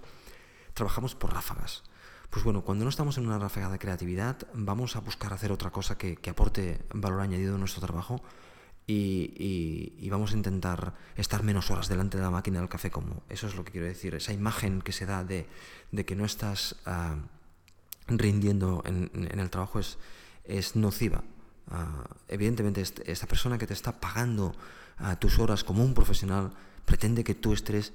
trabajamos 0.74 1.14
por 1.14 1.34
ráfagas. 1.34 1.82
Pues 2.30 2.44
bueno, 2.44 2.62
cuando 2.62 2.84
no 2.84 2.90
estamos 2.90 3.18
en 3.18 3.26
una 3.26 3.38
ráfaga 3.38 3.70
de 3.70 3.78
creatividad, 3.78 4.36
vamos 4.52 4.96
a 4.96 5.00
buscar 5.00 5.32
hacer 5.32 5.50
otra 5.50 5.70
cosa 5.70 5.96
que, 5.96 6.16
que 6.16 6.30
aporte 6.30 6.80
valor 6.92 7.20
añadido 7.20 7.54
a 7.54 7.58
nuestro 7.58 7.80
trabajo 7.80 8.22
y, 8.90 10.08
vamos 10.10 10.32
a 10.32 10.36
intentar 10.36 10.94
estar 11.16 11.42
menos 11.42 11.70
horas 11.70 11.88
delante 11.88 12.16
de 12.16 12.22
la 12.22 12.30
máquina 12.30 12.58
del 12.58 12.68
café 12.68 12.90
como 12.90 13.22
eso 13.28 13.46
es 13.46 13.54
lo 13.54 13.64
que 13.64 13.72
quiero 13.72 13.86
decir 13.86 14.14
esa 14.14 14.32
imagen 14.32 14.80
que 14.80 14.92
se 14.92 15.04
da 15.04 15.22
de, 15.22 15.46
que 16.06 16.16
no 16.16 16.24
estás 16.24 16.76
ah, 16.86 17.16
rindiendo 18.08 18.82
en, 18.86 19.10
el 19.14 19.50
trabajo 19.50 19.78
es, 19.78 20.76
nociva 20.76 21.22
ah, 21.70 22.04
evidentemente 22.28 22.80
esta 22.80 23.26
persona 23.26 23.58
que 23.58 23.66
te 23.66 23.74
está 23.74 24.00
pagando 24.00 24.54
ah, 24.96 25.16
tus 25.16 25.38
horas 25.38 25.62
como 25.64 25.84
un 25.84 25.92
profesional 25.92 26.52
pretende 26.86 27.22
que 27.22 27.34
tú 27.34 27.52
estés 27.52 27.92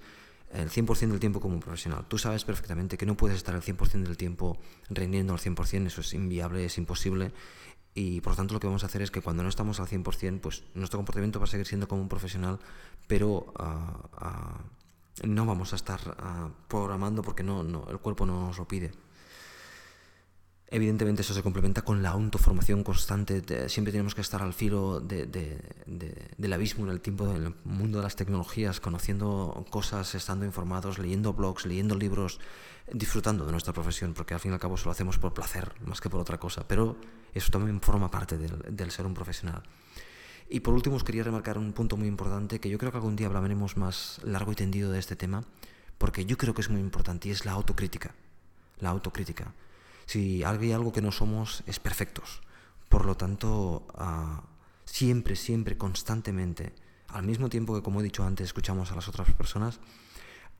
el 0.53 0.69
100% 0.69 1.07
del 1.07 1.19
tiempo 1.19 1.39
como 1.39 1.55
un 1.55 1.61
profesional. 1.61 2.05
Tú 2.07 2.19
sabes 2.19 2.45
perfectamente 2.45 2.95
que 2.95 3.07
no 3.07 3.17
puedes 3.17 3.37
estar 3.37 3.55
el 3.55 3.63
100% 3.63 4.03
del 4.03 4.17
tiempo 4.17 4.59
rindiendo 4.91 5.33
al 5.33 5.39
100%, 5.39 5.87
eso 5.87 6.01
es 6.01 6.13
inviable, 6.13 6.63
es 6.63 6.77
imposible 6.77 7.31
y 7.95 8.21
por 8.21 8.33
lo 8.33 8.37
tanto 8.37 8.53
lo 8.53 8.59
que 8.59 8.67
vamos 8.67 8.83
a 8.83 8.87
hacer 8.87 9.01
es 9.01 9.11
que 9.11 9.21
cuando 9.21 9.43
no 9.43 9.49
estamos 9.49 9.79
al 9.79 9.87
100%, 9.87 10.39
pues 10.39 10.63
nuestro 10.73 10.97
comportamiento 10.97 11.39
va 11.39 11.45
a 11.45 11.47
seguir 11.47 11.67
siendo 11.67 11.87
como 11.87 12.01
un 12.01 12.09
profesional, 12.09 12.59
pero 13.07 13.53
ah, 13.57 13.97
ah, 14.17 14.57
no 15.23 15.45
vamos 15.45 15.73
a 15.73 15.75
estar 15.75 15.99
ah, 16.19 16.49
programando 16.67 17.21
porque 17.21 17.43
no, 17.43 17.63
no, 17.63 17.85
el 17.89 17.99
cuerpo 17.99 18.25
no 18.25 18.47
nos 18.47 18.57
lo 18.57 18.67
pide. 18.67 18.91
Evidentemente 20.75 21.21
eso 21.21 21.35
se 21.35 21.43
complementa 21.43 21.83
con 21.83 22.01
la 22.01 22.09
autoformación 22.09 22.83
constante. 22.83 23.69
siempre 23.69 23.91
tenemos 23.91 24.15
que 24.15 24.21
estar 24.21 24.41
al 24.41 24.53
filo 24.53 24.99
de, 24.99 25.27
del 26.35 26.53
abismo 26.53 26.85
en 26.85 26.91
el 26.91 26.99
tiempo 26.99 27.27
del 27.27 27.53
mundo 27.63 27.99
de 27.99 28.03
las 28.03 28.15
tecnologías, 28.15 28.79
conociendo 28.79 29.67
cosas, 29.69 30.15
estando 30.15 30.45
informados, 30.45 30.97
leyendo 30.97 31.33
blogs, 31.33 31.67
leyendo 31.67 31.95
libros, 31.95 32.39
disfrutando 32.91 33.45
de 33.45 33.51
nuestra 33.51 33.71
profesión, 33.71 34.15
porque 34.15 34.33
al 34.33 34.39
fin 34.39 34.49
y 34.49 34.55
al 34.55 34.59
cabo 34.59 34.73
eso 34.73 34.85
lo 34.85 34.93
hacemos 34.93 35.19
por 35.19 35.35
placer 35.35 35.73
más 35.85 36.01
que 36.01 36.09
por 36.09 36.19
otra 36.19 36.39
cosa. 36.39 36.67
Pero 36.67 36.97
eso 37.35 37.51
también 37.51 37.79
forma 37.79 38.09
parte 38.09 38.39
del, 38.39 38.89
ser 38.89 39.05
un 39.05 39.13
profesional. 39.13 39.61
Y 40.49 40.61
por 40.61 40.73
último 40.73 40.95
os 40.95 41.03
quería 41.03 41.21
remarcar 41.21 41.59
un 41.59 41.73
punto 41.73 41.97
muy 41.97 42.07
importante 42.07 42.59
que 42.59 42.71
yo 42.71 42.79
creo 42.79 42.89
que 42.89 42.97
algún 42.97 43.15
día 43.15 43.27
hablaremos 43.27 43.77
más 43.77 44.19
largo 44.23 44.51
y 44.51 44.55
tendido 44.55 44.91
de 44.91 44.97
este 44.97 45.15
tema, 45.15 45.43
porque 45.99 46.25
yo 46.25 46.35
creo 46.35 46.55
que 46.55 46.61
es 46.61 46.71
muy 46.71 46.81
importante 46.81 47.27
y 47.27 47.31
es 47.31 47.45
la 47.45 47.51
autocrítica. 47.51 48.15
La 48.79 48.89
autocrítica. 48.89 49.53
Si 50.05 50.43
hay 50.43 50.71
algo 50.71 50.91
que 50.91 51.01
no 51.01 51.11
somos, 51.11 51.63
es 51.65 51.79
perfectos. 51.79 52.41
Por 52.89 53.05
lo 53.05 53.15
tanto, 53.15 53.87
ah, 53.95 54.43
siempre, 54.85 55.35
siempre, 55.35 55.77
constantemente, 55.77 56.73
al 57.07 57.23
mismo 57.23 57.49
tiempo 57.49 57.75
que, 57.75 57.83
como 57.83 57.99
he 57.99 58.03
dicho 58.03 58.23
antes, 58.23 58.47
escuchamos 58.47 58.91
a 58.91 58.95
las 58.95 59.07
otras 59.07 59.31
personas, 59.33 59.79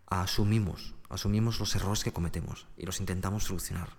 asumimos, 0.07 0.93
asumimos 1.09 1.59
los 1.59 1.75
errores 1.75 2.03
que 2.03 2.13
cometemos 2.13 2.67
y 2.77 2.85
los 2.85 2.99
intentamos 2.99 3.45
solucionar. 3.45 3.89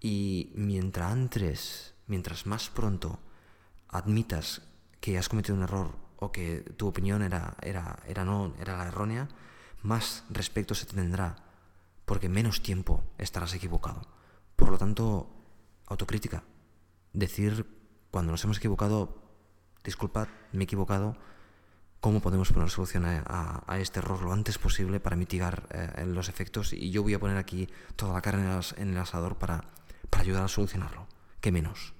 Y 0.00 0.52
mientras 0.54 1.10
antes, 1.10 1.94
mientras 2.06 2.46
más 2.46 2.70
pronto 2.70 3.18
admitas 3.88 4.62
que 5.00 5.18
has 5.18 5.28
cometido 5.28 5.56
un 5.56 5.62
error 5.62 5.96
o 6.16 6.30
que 6.32 6.60
tu 6.76 6.88
opinión 6.88 7.22
era, 7.22 7.56
era, 7.62 8.00
era 8.06 8.24
no, 8.24 8.54
era 8.60 8.76
la 8.76 8.88
errónea, 8.88 9.28
más 9.82 10.24
respeto 10.30 10.74
se 10.74 10.86
tendrá, 10.86 11.36
porque 12.04 12.28
menos 12.28 12.62
tiempo 12.62 13.04
estarás 13.18 13.54
equivocado. 13.54 14.17
Por 14.58 14.70
lo 14.72 14.76
tanto, 14.76 15.30
autocrítica. 15.86 16.42
Decir 17.12 17.64
cuando 18.10 18.32
nos 18.32 18.42
hemos 18.42 18.58
equivocado, 18.58 19.22
disculpad, 19.84 20.26
me 20.52 20.62
he 20.62 20.64
equivocado, 20.64 21.16
cómo 22.00 22.20
podemos 22.20 22.50
poner 22.50 22.68
solución 22.68 23.04
a, 23.06 23.78
este 23.78 24.00
error 24.00 24.20
lo 24.20 24.32
antes 24.32 24.58
posible 24.58 24.98
para 24.98 25.14
mitigar 25.14 25.68
eh, 25.70 26.04
los 26.06 26.28
efectos. 26.28 26.72
Y 26.72 26.90
yo 26.90 27.04
voy 27.04 27.14
a 27.14 27.20
poner 27.20 27.36
aquí 27.36 27.68
toda 27.94 28.14
la 28.14 28.20
carne 28.20 28.42
en 28.78 28.90
el, 28.90 28.98
asador 28.98 29.38
para, 29.38 29.62
para 30.10 30.24
ayudar 30.24 30.42
a 30.42 30.48
solucionarlo. 30.48 31.06
¿Qué 31.40 31.52
menos? 31.52 31.94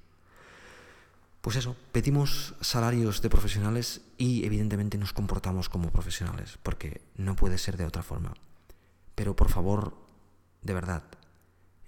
Pues 1.40 1.54
eso, 1.54 1.76
pedimos 1.92 2.56
salarios 2.60 3.22
de 3.22 3.30
profesionales 3.30 4.00
y 4.16 4.44
evidentemente 4.44 4.98
nos 4.98 5.12
comportamos 5.12 5.68
como 5.68 5.92
profesionales, 5.92 6.58
porque 6.64 7.02
no 7.14 7.36
puede 7.36 7.56
ser 7.56 7.76
de 7.76 7.86
otra 7.86 8.02
forma. 8.02 8.34
Pero 9.14 9.36
por 9.36 9.48
favor, 9.48 9.94
de 10.62 10.74
verdad, 10.74 11.04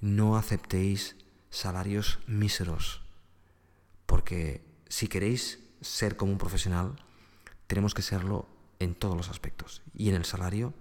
no 0.01 0.37
aceptéis 0.37 1.17
salarios 1.51 2.19
míseros, 2.27 3.03
porque 4.07 4.65
si 4.89 5.09
queréis 5.09 5.61
ser 5.81 6.17
como 6.17 6.33
un 6.33 6.39
profesional, 6.39 6.97
tenemos 7.67 7.95
que 7.95 8.03
serlo 8.03 8.49
en 8.79 8.95
todos 8.95 9.17
los 9.17 9.29
aspectos. 9.29 9.83
Y 9.95 10.09
en 10.09 10.17
el 10.17 10.25
salario, 10.25 10.75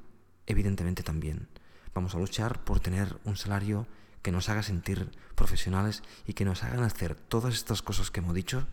evidentemente 0.47 1.03
también. 1.03 1.47
Vamos 1.93 2.15
a 2.15 2.19
luchar 2.19 2.63
por 2.63 2.79
tener 2.79 3.17
un 3.25 3.35
salario 3.35 3.87
que 4.21 4.31
nos 4.31 4.49
haga 4.49 4.63
sentir 4.63 5.11
profesionales 5.35 6.03
y 6.25 6.33
que 6.33 6.45
nos 6.45 6.63
hagan 6.63 6.83
hacer 6.83 7.15
todas 7.15 7.53
estas 7.53 7.81
cosas 7.81 8.11
que 8.11 8.19
hemos 8.19 8.33
dicho 8.33 8.67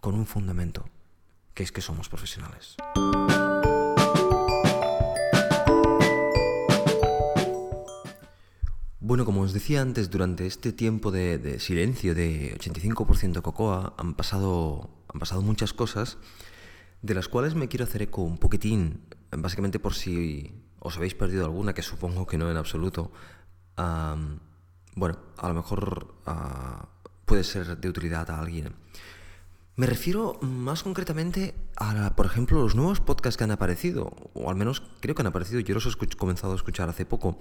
con 0.00 0.14
un 0.14 0.26
fundamento, 0.26 0.88
que 1.54 1.62
es 1.62 1.72
que 1.72 1.80
somos 1.80 2.08
profesionales. 2.08 2.76
Bueno, 9.08 9.24
como 9.24 9.40
os 9.40 9.54
decía 9.54 9.80
antes, 9.80 10.10
durante 10.10 10.44
este 10.44 10.70
tiempo 10.70 11.10
de, 11.10 11.58
silencio 11.60 12.14
de 12.14 12.54
85% 12.58 13.40
Cocoa 13.40 13.94
han 13.96 14.12
pasado, 14.12 14.90
han 15.08 15.18
pasado 15.18 15.40
muchas 15.40 15.72
cosas, 15.72 16.18
de 17.00 17.14
las 17.14 17.26
cuales 17.26 17.54
me 17.54 17.68
quiero 17.68 17.84
hacer 17.84 18.02
eco 18.02 18.20
un 18.20 18.36
poquitín, 18.36 19.00
básicamente 19.30 19.78
por 19.78 19.94
si 19.94 20.52
os 20.78 20.98
habéis 20.98 21.14
perdido 21.14 21.46
alguna, 21.46 21.72
que 21.72 21.80
supongo 21.80 22.26
que 22.26 22.36
no 22.36 22.50
en 22.50 22.58
absoluto 22.58 23.10
bueno, 24.94 25.18
a 25.38 25.48
lo 25.48 25.54
mejor 25.54 26.12
ah, 26.26 26.88
puede 27.24 27.44
ser 27.44 27.78
de 27.78 27.88
utilidad 27.88 28.30
a 28.30 28.38
alguien. 28.38 28.74
Me 29.76 29.86
refiero 29.86 30.38
más 30.42 30.82
concretamente 30.82 31.54
a, 31.78 32.14
por 32.14 32.26
ejemplo, 32.26 32.60
los 32.60 32.74
nuevos 32.74 33.00
podcasts 33.00 33.38
que 33.38 33.44
han 33.44 33.52
aparecido, 33.52 34.12
o 34.34 34.50
al 34.50 34.56
menos 34.56 34.82
creo 35.00 35.14
que 35.14 35.22
han 35.22 35.28
aparecido, 35.28 35.60
yo 35.60 35.72
los 35.72 35.86
he 35.86 36.16
comenzado 36.18 36.52
a 36.52 36.56
escuchar 36.56 36.90
hace 36.90 37.06
poco, 37.06 37.38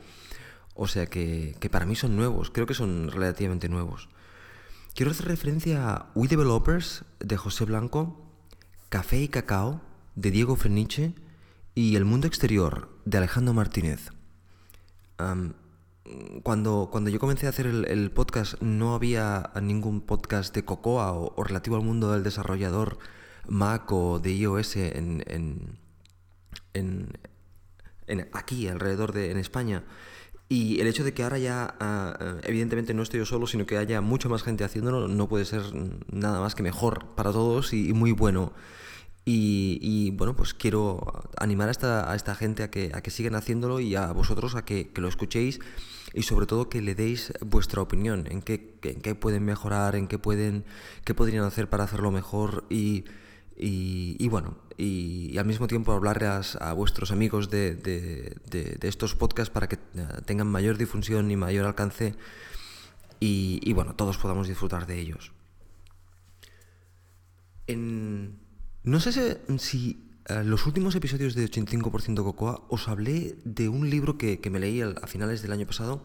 o 0.77 0.87
sea 0.87 1.07
que, 1.07 1.55
que, 1.59 1.69
para 1.69 1.85
mí 1.85 1.95
son 1.95 2.15
nuevos, 2.15 2.51
creo 2.51 2.65
que 2.67 2.73
son 2.73 3.09
relativamente 3.11 3.67
nuevos. 3.67 4.09
Quiero 4.95 5.11
hacer 5.11 5.27
referencia 5.27 5.89
a 5.89 6.11
We 6.15 6.27
Developers 6.27 7.03
de 7.19 7.37
José 7.37 7.65
Blanco, 7.65 8.25
Café 8.89 9.19
y 9.21 9.27
Cacao 9.27 9.81
de 10.15 10.31
Diego 10.31 10.55
Freniche 10.55 11.13
y 11.75 11.95
El 11.95 12.05
Mundo 12.05 12.27
Exterior 12.27 12.89
de 13.05 13.17
Alejandro 13.17 13.53
Martínez 13.53 14.11
cuando, 16.43 16.89
cuando 16.91 17.09
yo 17.09 17.19
comencé 17.19 17.47
a 17.47 17.49
hacer 17.49 17.65
el, 17.65 18.11
podcast 18.11 18.61
no 18.61 18.93
había 18.93 19.51
ningún 19.61 20.01
podcast 20.01 20.53
de 20.53 20.63
Cocoa 20.63 21.11
o, 21.11 21.43
relativo 21.43 21.75
al 21.75 21.83
mundo 21.83 22.11
del 22.11 22.23
desarrollador 22.23 22.97
Mac 23.47 23.91
o 23.91 24.19
de 24.19 24.33
iOS 24.33 24.77
en, 24.77 25.23
en, 25.27 25.79
en, 26.73 28.29
aquí, 28.33 28.67
alrededor 28.67 29.11
de 29.11 29.31
en 29.31 29.37
España. 29.37 29.83
Y 30.49 30.79
el 30.79 30.87
hecho 30.87 31.03
de 31.03 31.13
que 31.13 31.23
ahora 31.23 31.37
ya, 31.37 31.75
ah, 31.79 32.37
evidentemente 32.43 32.93
no 32.93 33.03
estoy 33.03 33.19
yo 33.19 33.25
solo, 33.25 33.47
sino 33.47 33.65
que 33.65 33.77
haya 33.77 33.99
mucha 34.01 34.29
más 34.29 34.43
gente 34.43 34.63
haciéndolo, 34.63 35.07
no 35.07 35.27
puede 35.27 35.43
ser 35.45 35.61
nada 36.11 36.39
más 36.39 36.55
que 36.55 36.63
mejor 36.63 37.05
para 37.15 37.31
todos 37.31 37.73
y 37.73 37.93
muy 37.93 38.11
bueno. 38.13 38.53
Y, 39.29 40.11
bueno, 40.11 40.37
pues 40.37 40.53
quiero 40.53 41.29
animar 41.37 41.67
a 41.67 41.71
esta, 41.71 42.09
a 42.09 42.15
esta 42.15 42.33
gente 42.33 42.63
a 42.63 42.71
que, 42.71 42.91
a 42.93 43.01
que 43.01 43.11
sigan 43.11 43.35
haciéndolo 43.35 43.81
y 43.81 43.93
a 43.93 44.13
vosotros 44.13 44.55
a 44.55 44.63
que, 44.63 44.89
lo 44.95 45.09
escuchéis 45.09 45.59
y 46.13 46.23
sobre 46.23 46.45
todo 46.45 46.69
que 46.69 46.81
le 46.81 46.95
deis 46.95 47.33
vuestra 47.41 47.81
opinión, 47.81 48.25
en 48.31 48.41
qué, 48.41 48.79
en 48.83 49.01
qué 49.01 49.15
pueden 49.15 49.43
mejorar, 49.43 49.97
en 49.97 50.07
qué, 50.07 50.17
pueden, 50.17 50.63
qué 51.03 51.13
podrían 51.13 51.43
hacer 51.43 51.69
para 51.69 51.83
hacerlo 51.83 52.09
mejor 52.09 52.63
y, 52.69 53.03
y, 53.59 54.27
bueno, 54.27 54.55
y, 54.77 55.37
al 55.37 55.45
mismo 55.45 55.67
tiempo 55.67 55.91
hablarles 55.91 56.55
a, 56.57 56.73
vuestros 56.73 57.11
amigos 57.11 57.49
de, 57.49 57.75
de, 57.75 58.77
estos 58.83 59.15
podcasts 59.15 59.51
para 59.51 59.67
que 59.67 59.75
eh, 59.75 60.07
tengan 60.25 60.47
mayor 60.47 60.77
difusión 60.77 61.31
y 61.31 61.35
mayor 61.35 61.65
alcance 61.65 62.15
y, 63.19 63.73
bueno, 63.73 63.95
todos 63.95 64.17
podamos 64.19 64.47
disfrutar 64.47 64.85
de 64.85 64.99
ellos. 64.99 65.31
En, 67.65 68.37
no 68.83 68.99
sé 68.99 69.11
si, 69.57 69.97
en 70.27 70.37
eh, 70.37 70.43
los 70.43 70.67
últimos 70.67 70.95
episodios 70.95 71.33
de 71.33 71.49
85% 71.49 72.23
Cocoa 72.23 72.63
os 72.69 72.87
hablé 72.87 73.35
de 73.43 73.69
un 73.69 73.89
libro 73.89 74.17
que, 74.17 74.39
me 74.51 74.59
leí 74.59 74.81
a 74.81 75.07
finales 75.07 75.41
del 75.41 75.51
año 75.51 75.65
pasado 75.65 76.03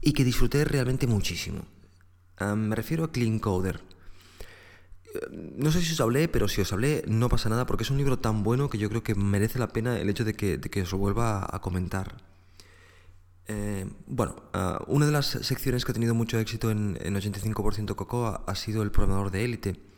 y 0.00 0.12
que 0.14 0.24
disfruté 0.24 0.64
realmente 0.64 1.06
muchísimo. 1.06 1.66
me 2.56 2.74
refiero 2.74 3.04
a 3.04 3.12
Clean 3.12 3.38
Coder. 3.38 3.87
No 5.32 5.72
sé 5.72 5.82
si 5.82 5.92
os 5.92 6.00
hablé, 6.00 6.28
pero 6.28 6.48
si 6.48 6.60
os 6.60 6.72
hablé 6.72 7.02
no 7.06 7.28
pasa 7.28 7.48
nada 7.48 7.66
porque 7.66 7.82
es 7.82 7.90
un 7.90 7.96
libro 7.96 8.18
tan 8.18 8.42
bueno 8.42 8.68
que 8.68 8.78
yo 8.78 8.88
creo 8.88 9.02
que 9.02 9.14
merece 9.14 9.58
la 9.58 9.68
pena 9.68 9.98
el 9.98 10.10
hecho 10.10 10.24
de 10.24 10.34
que, 10.34 10.82
os 10.82 10.92
lo 10.92 10.98
vuelva 10.98 11.46
a, 11.50 11.60
comentar. 11.60 12.22
Eh, 13.46 13.86
bueno, 14.06 14.36
una 14.86 15.06
de 15.06 15.12
las 15.12 15.26
secciones 15.26 15.84
que 15.84 15.92
ha 15.92 15.94
tenido 15.94 16.14
mucho 16.14 16.38
éxito 16.38 16.70
en, 16.70 16.98
en 17.00 17.14
85% 17.14 17.94
Cocoa 17.94 18.44
ha 18.46 18.54
sido 18.54 18.82
el 18.82 18.90
programador 18.90 19.30
de 19.30 19.44
élite 19.44 19.88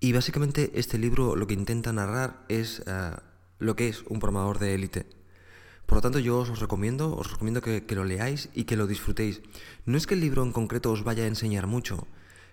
y 0.00 0.12
básicamente 0.12 0.70
este 0.74 0.96
libro 0.96 1.34
lo 1.34 1.46
que 1.46 1.54
intenta 1.54 1.92
narrar 1.92 2.44
es 2.48 2.82
eh, 2.86 3.10
lo 3.58 3.74
que 3.74 3.88
es 3.88 4.04
un 4.08 4.20
programador 4.20 4.58
de 4.58 4.74
élite. 4.74 5.06
Por 5.86 5.98
lo 5.98 6.02
tanto, 6.02 6.18
yo 6.18 6.38
os 6.38 6.60
recomiendo, 6.60 7.16
os 7.16 7.32
recomiendo 7.32 7.62
que, 7.62 7.82
lo 7.90 8.04
leáis 8.04 8.50
y 8.54 8.64
que 8.64 8.76
lo 8.76 8.86
disfrutéis. 8.86 9.40
No 9.86 9.96
es 9.96 10.06
que 10.06 10.14
el 10.14 10.20
libro 10.20 10.42
en 10.42 10.52
concreto 10.52 10.92
os 10.92 11.02
vaya 11.02 11.24
a 11.24 11.26
enseñar 11.26 11.66
mucho, 11.66 12.06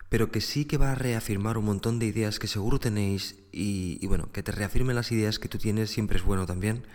pero 0.09 0.31
que 0.31 0.41
sí 0.41 0.65
que 0.65 0.77
va 0.77 0.91
a 0.91 0.95
reafirmar 0.95 1.57
un 1.57 1.65
montón 1.65 1.99
de 1.99 2.05
ideas 2.05 2.39
que 2.39 2.47
seguro 2.47 2.79
tenéis 2.79 3.35
y, 3.51 4.05
bueno, 4.07 4.31
que 4.31 4.43
te 4.43 4.51
reafirmen 4.51 4.95
las 4.95 5.11
ideas 5.11 5.39
que 5.39 5.49
tú 5.49 5.57
tienes 5.57 5.89
siempre 5.89 6.17
es 6.17 6.23
bueno 6.23 6.45
también. 6.45 6.85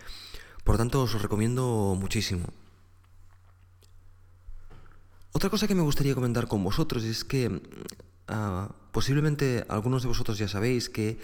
Por 0.65 0.77
tanto, 0.77 1.03
os 1.03 1.13
lo 1.13 1.19
recomiendo 1.19 1.97
muchísimo. 1.99 2.47
Otra 5.33 5.51
cosa 5.51 5.69
que 5.69 5.75
me 5.75 5.83
gustaría 5.83 6.15
comentar 6.15 6.49
con 6.49 6.63
vosotros 6.63 7.05
es 7.05 7.25
que 7.25 7.61
Ah, 8.33 8.71
posiblemente 8.93 9.67
algunos 9.69 10.03
de 10.03 10.09
vosotros 10.09 10.39
ya 10.39 10.47
sabéis 10.47 10.89
que 10.89 11.19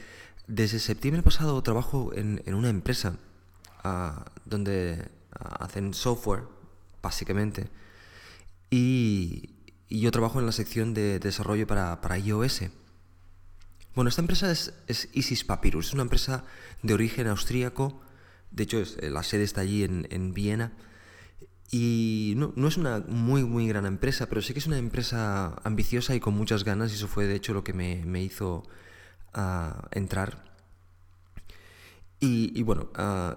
desde 0.48 0.80
septiembre 0.80 1.22
pasado 1.22 1.62
trabajo 1.62 2.10
en, 2.12 2.42
una 2.52 2.68
empresa 2.68 3.16
ah, 3.84 4.24
donde 4.44 5.08
hacen 5.30 5.94
software, 5.94 6.42
básicamente, 7.00 7.70
y, 8.70 9.50
yo 9.88 10.10
trabajo 10.10 10.40
en 10.40 10.46
la 10.46 10.52
sección 10.52 10.94
de 10.94 11.18
desarrollo 11.18 11.66
para, 11.66 12.18
iOS. 12.18 12.62
Bueno, 13.94 14.08
esta 14.08 14.20
empresa 14.20 14.50
es, 14.50 14.74
es, 14.86 15.08
Isis 15.12 15.44
Papyrus, 15.44 15.88
es 15.88 15.94
una 15.94 16.02
empresa 16.02 16.44
de 16.82 16.94
origen 16.94 17.28
austríaco, 17.28 18.00
de 18.50 18.64
hecho 18.64 18.82
la 19.00 19.22
sede 19.22 19.44
está 19.44 19.62
allí 19.62 19.84
en, 19.84 20.06
en 20.10 20.34
Viena, 20.34 20.72
y 21.70 22.34
no, 22.36 22.52
no, 22.56 22.68
es 22.68 22.76
una 22.76 23.00
muy, 23.08 23.44
muy 23.44 23.66
gran 23.66 23.86
empresa, 23.86 24.28
pero 24.28 24.42
sí 24.42 24.52
que 24.52 24.60
es 24.60 24.66
una 24.66 24.78
empresa 24.78 25.56
ambiciosa 25.64 26.14
y 26.14 26.20
con 26.20 26.34
muchas 26.34 26.64
ganas, 26.64 26.92
y 26.92 26.96
eso 26.96 27.08
fue 27.08 27.26
de 27.26 27.34
hecho 27.34 27.54
lo 27.54 27.64
que 27.64 27.72
me, 27.72 28.04
me 28.04 28.22
hizo 28.22 28.64
uh, 29.34 29.86
entrar. 29.90 30.44
Y, 32.20 32.58
y 32.58 32.62
bueno, 32.62 32.88
uh, 32.98 33.34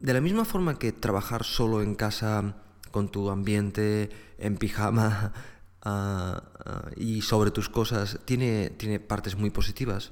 de 0.00 0.12
la 0.12 0.20
misma 0.20 0.44
forma 0.44 0.78
que 0.78 0.92
trabajar 0.92 1.44
solo 1.44 1.82
en 1.82 1.94
casa, 1.94 2.56
con 2.90 3.10
tu 3.10 3.30
ambiente, 3.30 4.10
en 4.38 4.56
pijama 4.56 5.32
uh, 5.86 6.90
y 6.96 7.22
sobre 7.22 7.50
tus 7.50 7.68
cosas, 7.68 8.18
tiene, 8.24 8.70
tiene 8.70 8.98
partes 9.00 9.36
muy 9.36 9.50
positivas. 9.50 10.10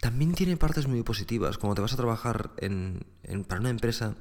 También 0.00 0.34
tiene 0.34 0.56
partes 0.56 0.86
muy 0.86 1.02
positivas 1.02 1.58
cuando 1.58 1.76
te 1.76 1.82
vas 1.82 1.92
a 1.92 1.96
trabajar 1.96 2.50
en, 2.58 3.06
en, 3.22 3.44
para 3.44 3.60
una 3.60 3.70
empresa 3.70 4.14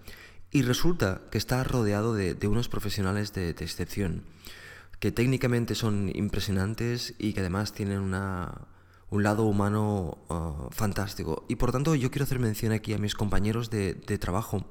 y 0.51 0.61
resulta 0.61 1.21
que 1.31 1.37
está 1.37 1.63
rodeado 1.65 2.13
de, 2.13 2.47
unos 2.47 2.69
profesionales 2.69 3.33
de, 3.33 3.49
excepción, 3.49 4.23
que 4.99 5.11
técnicamente 5.11 5.75
son 5.75 6.09
impresionantes 6.15 7.13
y 7.17 7.33
que 7.33 7.41
además 7.41 7.73
tienen 7.73 7.99
un 7.99 9.23
lado 9.23 9.43
humano 9.43 10.17
uh, 10.29 10.71
fantástico. 10.71 11.45
Y 11.49 11.57
por 11.57 11.73
tanto 11.73 11.93
yo 11.95 12.09
quiero 12.09 12.23
hacer 12.23 12.39
mención 12.39 12.71
aquí 12.71 12.93
a 12.93 12.97
mis 12.97 13.15
compañeros 13.15 13.69
de, 13.69 13.95
trabajo. 14.17 14.65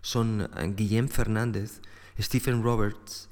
Son 0.00 0.48
Guillem 0.76 1.08
Fernández, 1.08 1.82
Stephen 2.18 2.62
Roberts, 2.62 3.27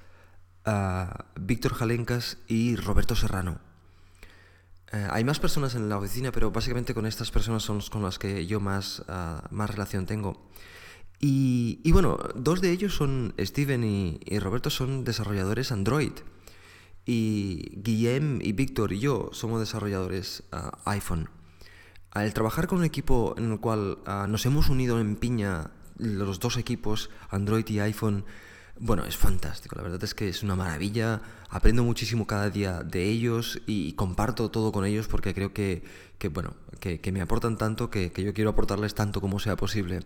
Víctor 1.40 1.74
Jalencas 1.74 2.38
y 2.48 2.76
Roberto 2.76 3.14
Serrano. 3.14 3.60
Eh, 4.92 5.06
hay 5.10 5.24
más 5.24 5.40
personas 5.40 5.74
en 5.74 5.88
la 5.88 5.98
oficina, 5.98 6.32
pero 6.32 6.50
básicamente 6.50 6.94
con 6.94 7.06
estas 7.06 7.30
personas 7.30 7.62
son 7.62 7.80
con 7.90 8.02
las 8.02 8.18
que 8.18 8.46
yo 8.46 8.60
más, 8.60 9.02
ah, 9.08 9.46
más 9.50 9.70
relación 9.70 10.06
tengo. 10.06 10.48
Y, 11.18 11.90
bueno, 11.92 12.18
dos 12.34 12.60
de 12.60 12.70
ellos 12.70 12.94
son, 12.94 13.34
Steven 13.38 13.84
y, 13.84 14.38
Roberto, 14.38 14.68
son 14.68 15.04
desarrolladores 15.04 15.72
Android. 15.72 16.12
Y 17.06 17.72
Guillem 17.76 18.40
y 18.42 18.52
Víctor 18.52 18.92
y 18.92 18.98
yo 18.98 19.30
somos 19.32 19.60
desarrolladores 19.60 20.42
uh, 20.52 20.90
iPhone. 20.90 21.30
Al 22.10 22.34
trabajar 22.34 22.66
con 22.66 22.78
un 22.78 22.84
equipo 22.84 23.34
en 23.38 23.52
el 23.52 23.60
cual 23.60 23.98
uh, 24.06 24.26
nos 24.26 24.44
hemos 24.44 24.68
unido 24.68 25.00
en 25.00 25.16
piña 25.16 25.70
los 25.98 26.40
dos 26.40 26.56
equipos, 26.56 27.10
Android 27.30 27.66
y 27.68 27.78
iPhone, 27.78 28.24
bueno, 28.78 29.04
es 29.04 29.16
fantástico. 29.16 29.76
La 29.76 29.82
verdad 29.82 30.02
es 30.02 30.14
que 30.14 30.28
es 30.28 30.42
una 30.42 30.56
maravilla. 30.56 31.20
Aprendo 31.48 31.84
muchísimo 31.84 32.26
cada 32.26 32.50
día 32.50 32.82
de 32.82 33.04
ellos 33.04 33.60
y 33.66 33.92
comparto 33.94 34.50
todo 34.50 34.72
con 34.72 34.84
ellos 34.84 35.08
porque 35.08 35.34
creo 35.34 35.52
que, 35.52 35.82
que 36.18 36.28
bueno, 36.28 36.54
que, 36.80 37.00
me 37.12 37.20
aportan 37.20 37.56
tanto 37.56 37.90
que, 37.90 38.12
que, 38.12 38.22
yo 38.22 38.34
quiero 38.34 38.50
aportarles 38.50 38.94
tanto 38.94 39.20
como 39.20 39.38
sea 39.38 39.56
posible. 39.56 40.00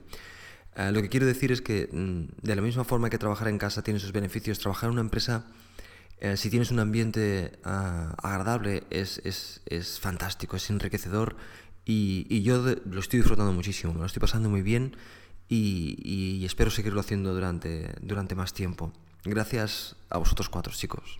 Uh, 0.77 0.93
lo 0.93 1.03
que 1.03 1.09
quiero 1.09 1.27
decir 1.27 1.51
es 1.51 1.63
que 1.63 1.89
mm, 1.91 2.43
de 2.47 2.57
la 2.57 2.63
misma 2.63 2.85
forma 2.85 3.11
que 3.11 3.19
trabajar 3.19 3.49
en 3.49 3.59
casa 3.59 3.83
tiene 3.83 3.99
sus 3.99 4.13
beneficios, 4.13 4.59
trabajar 4.59 4.89
en 4.89 4.93
una 4.93 5.01
empresa 5.01 5.47
eh, 6.21 6.37
si 6.37 6.51
tienes 6.51 6.71
un 6.71 6.81
ambiente 6.81 7.53
uh, 7.65 8.13
agradable, 8.23 8.85
es, 8.91 9.23
es, 9.25 9.63
es, 9.65 9.99
fantástico, 9.99 10.57
es 10.57 10.69
enriquecedor 10.69 11.37
y, 11.87 12.43
yo 12.43 12.63
lo 12.85 13.01
estoy 13.01 13.21
disfrutando 13.21 13.53
muchísimo, 13.55 13.95
me 13.95 14.01
lo 14.01 14.07
estoy 14.07 14.21
pasando 14.21 14.51
muy 14.51 14.61
bien 14.61 14.97
y, 15.51 16.45
espero 16.45 16.71
seguirlo 16.71 17.01
haciendo 17.01 17.35
durante, 17.35 17.93
durante 18.01 18.35
más 18.35 18.55
tiempo. 18.55 18.93
Gracias 19.25 19.97
a 20.09 20.19
vosotros 20.19 20.49
cuatro, 20.49 20.73
chicos. 20.73 21.19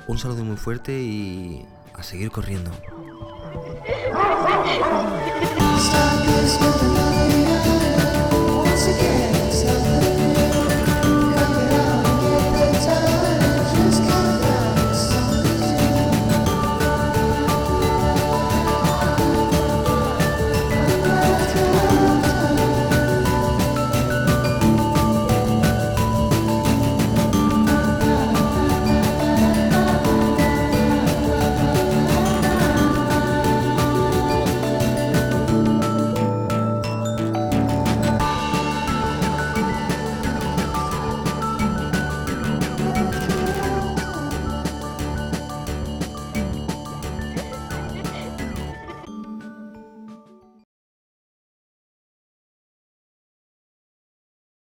Un 0.07 0.17
saludo 0.19 0.43
muy 0.43 0.57
fuerte 0.57 1.01
y 1.01 1.65
a 1.95 2.03
seguir 2.03 2.29
corriendo. 2.29 2.69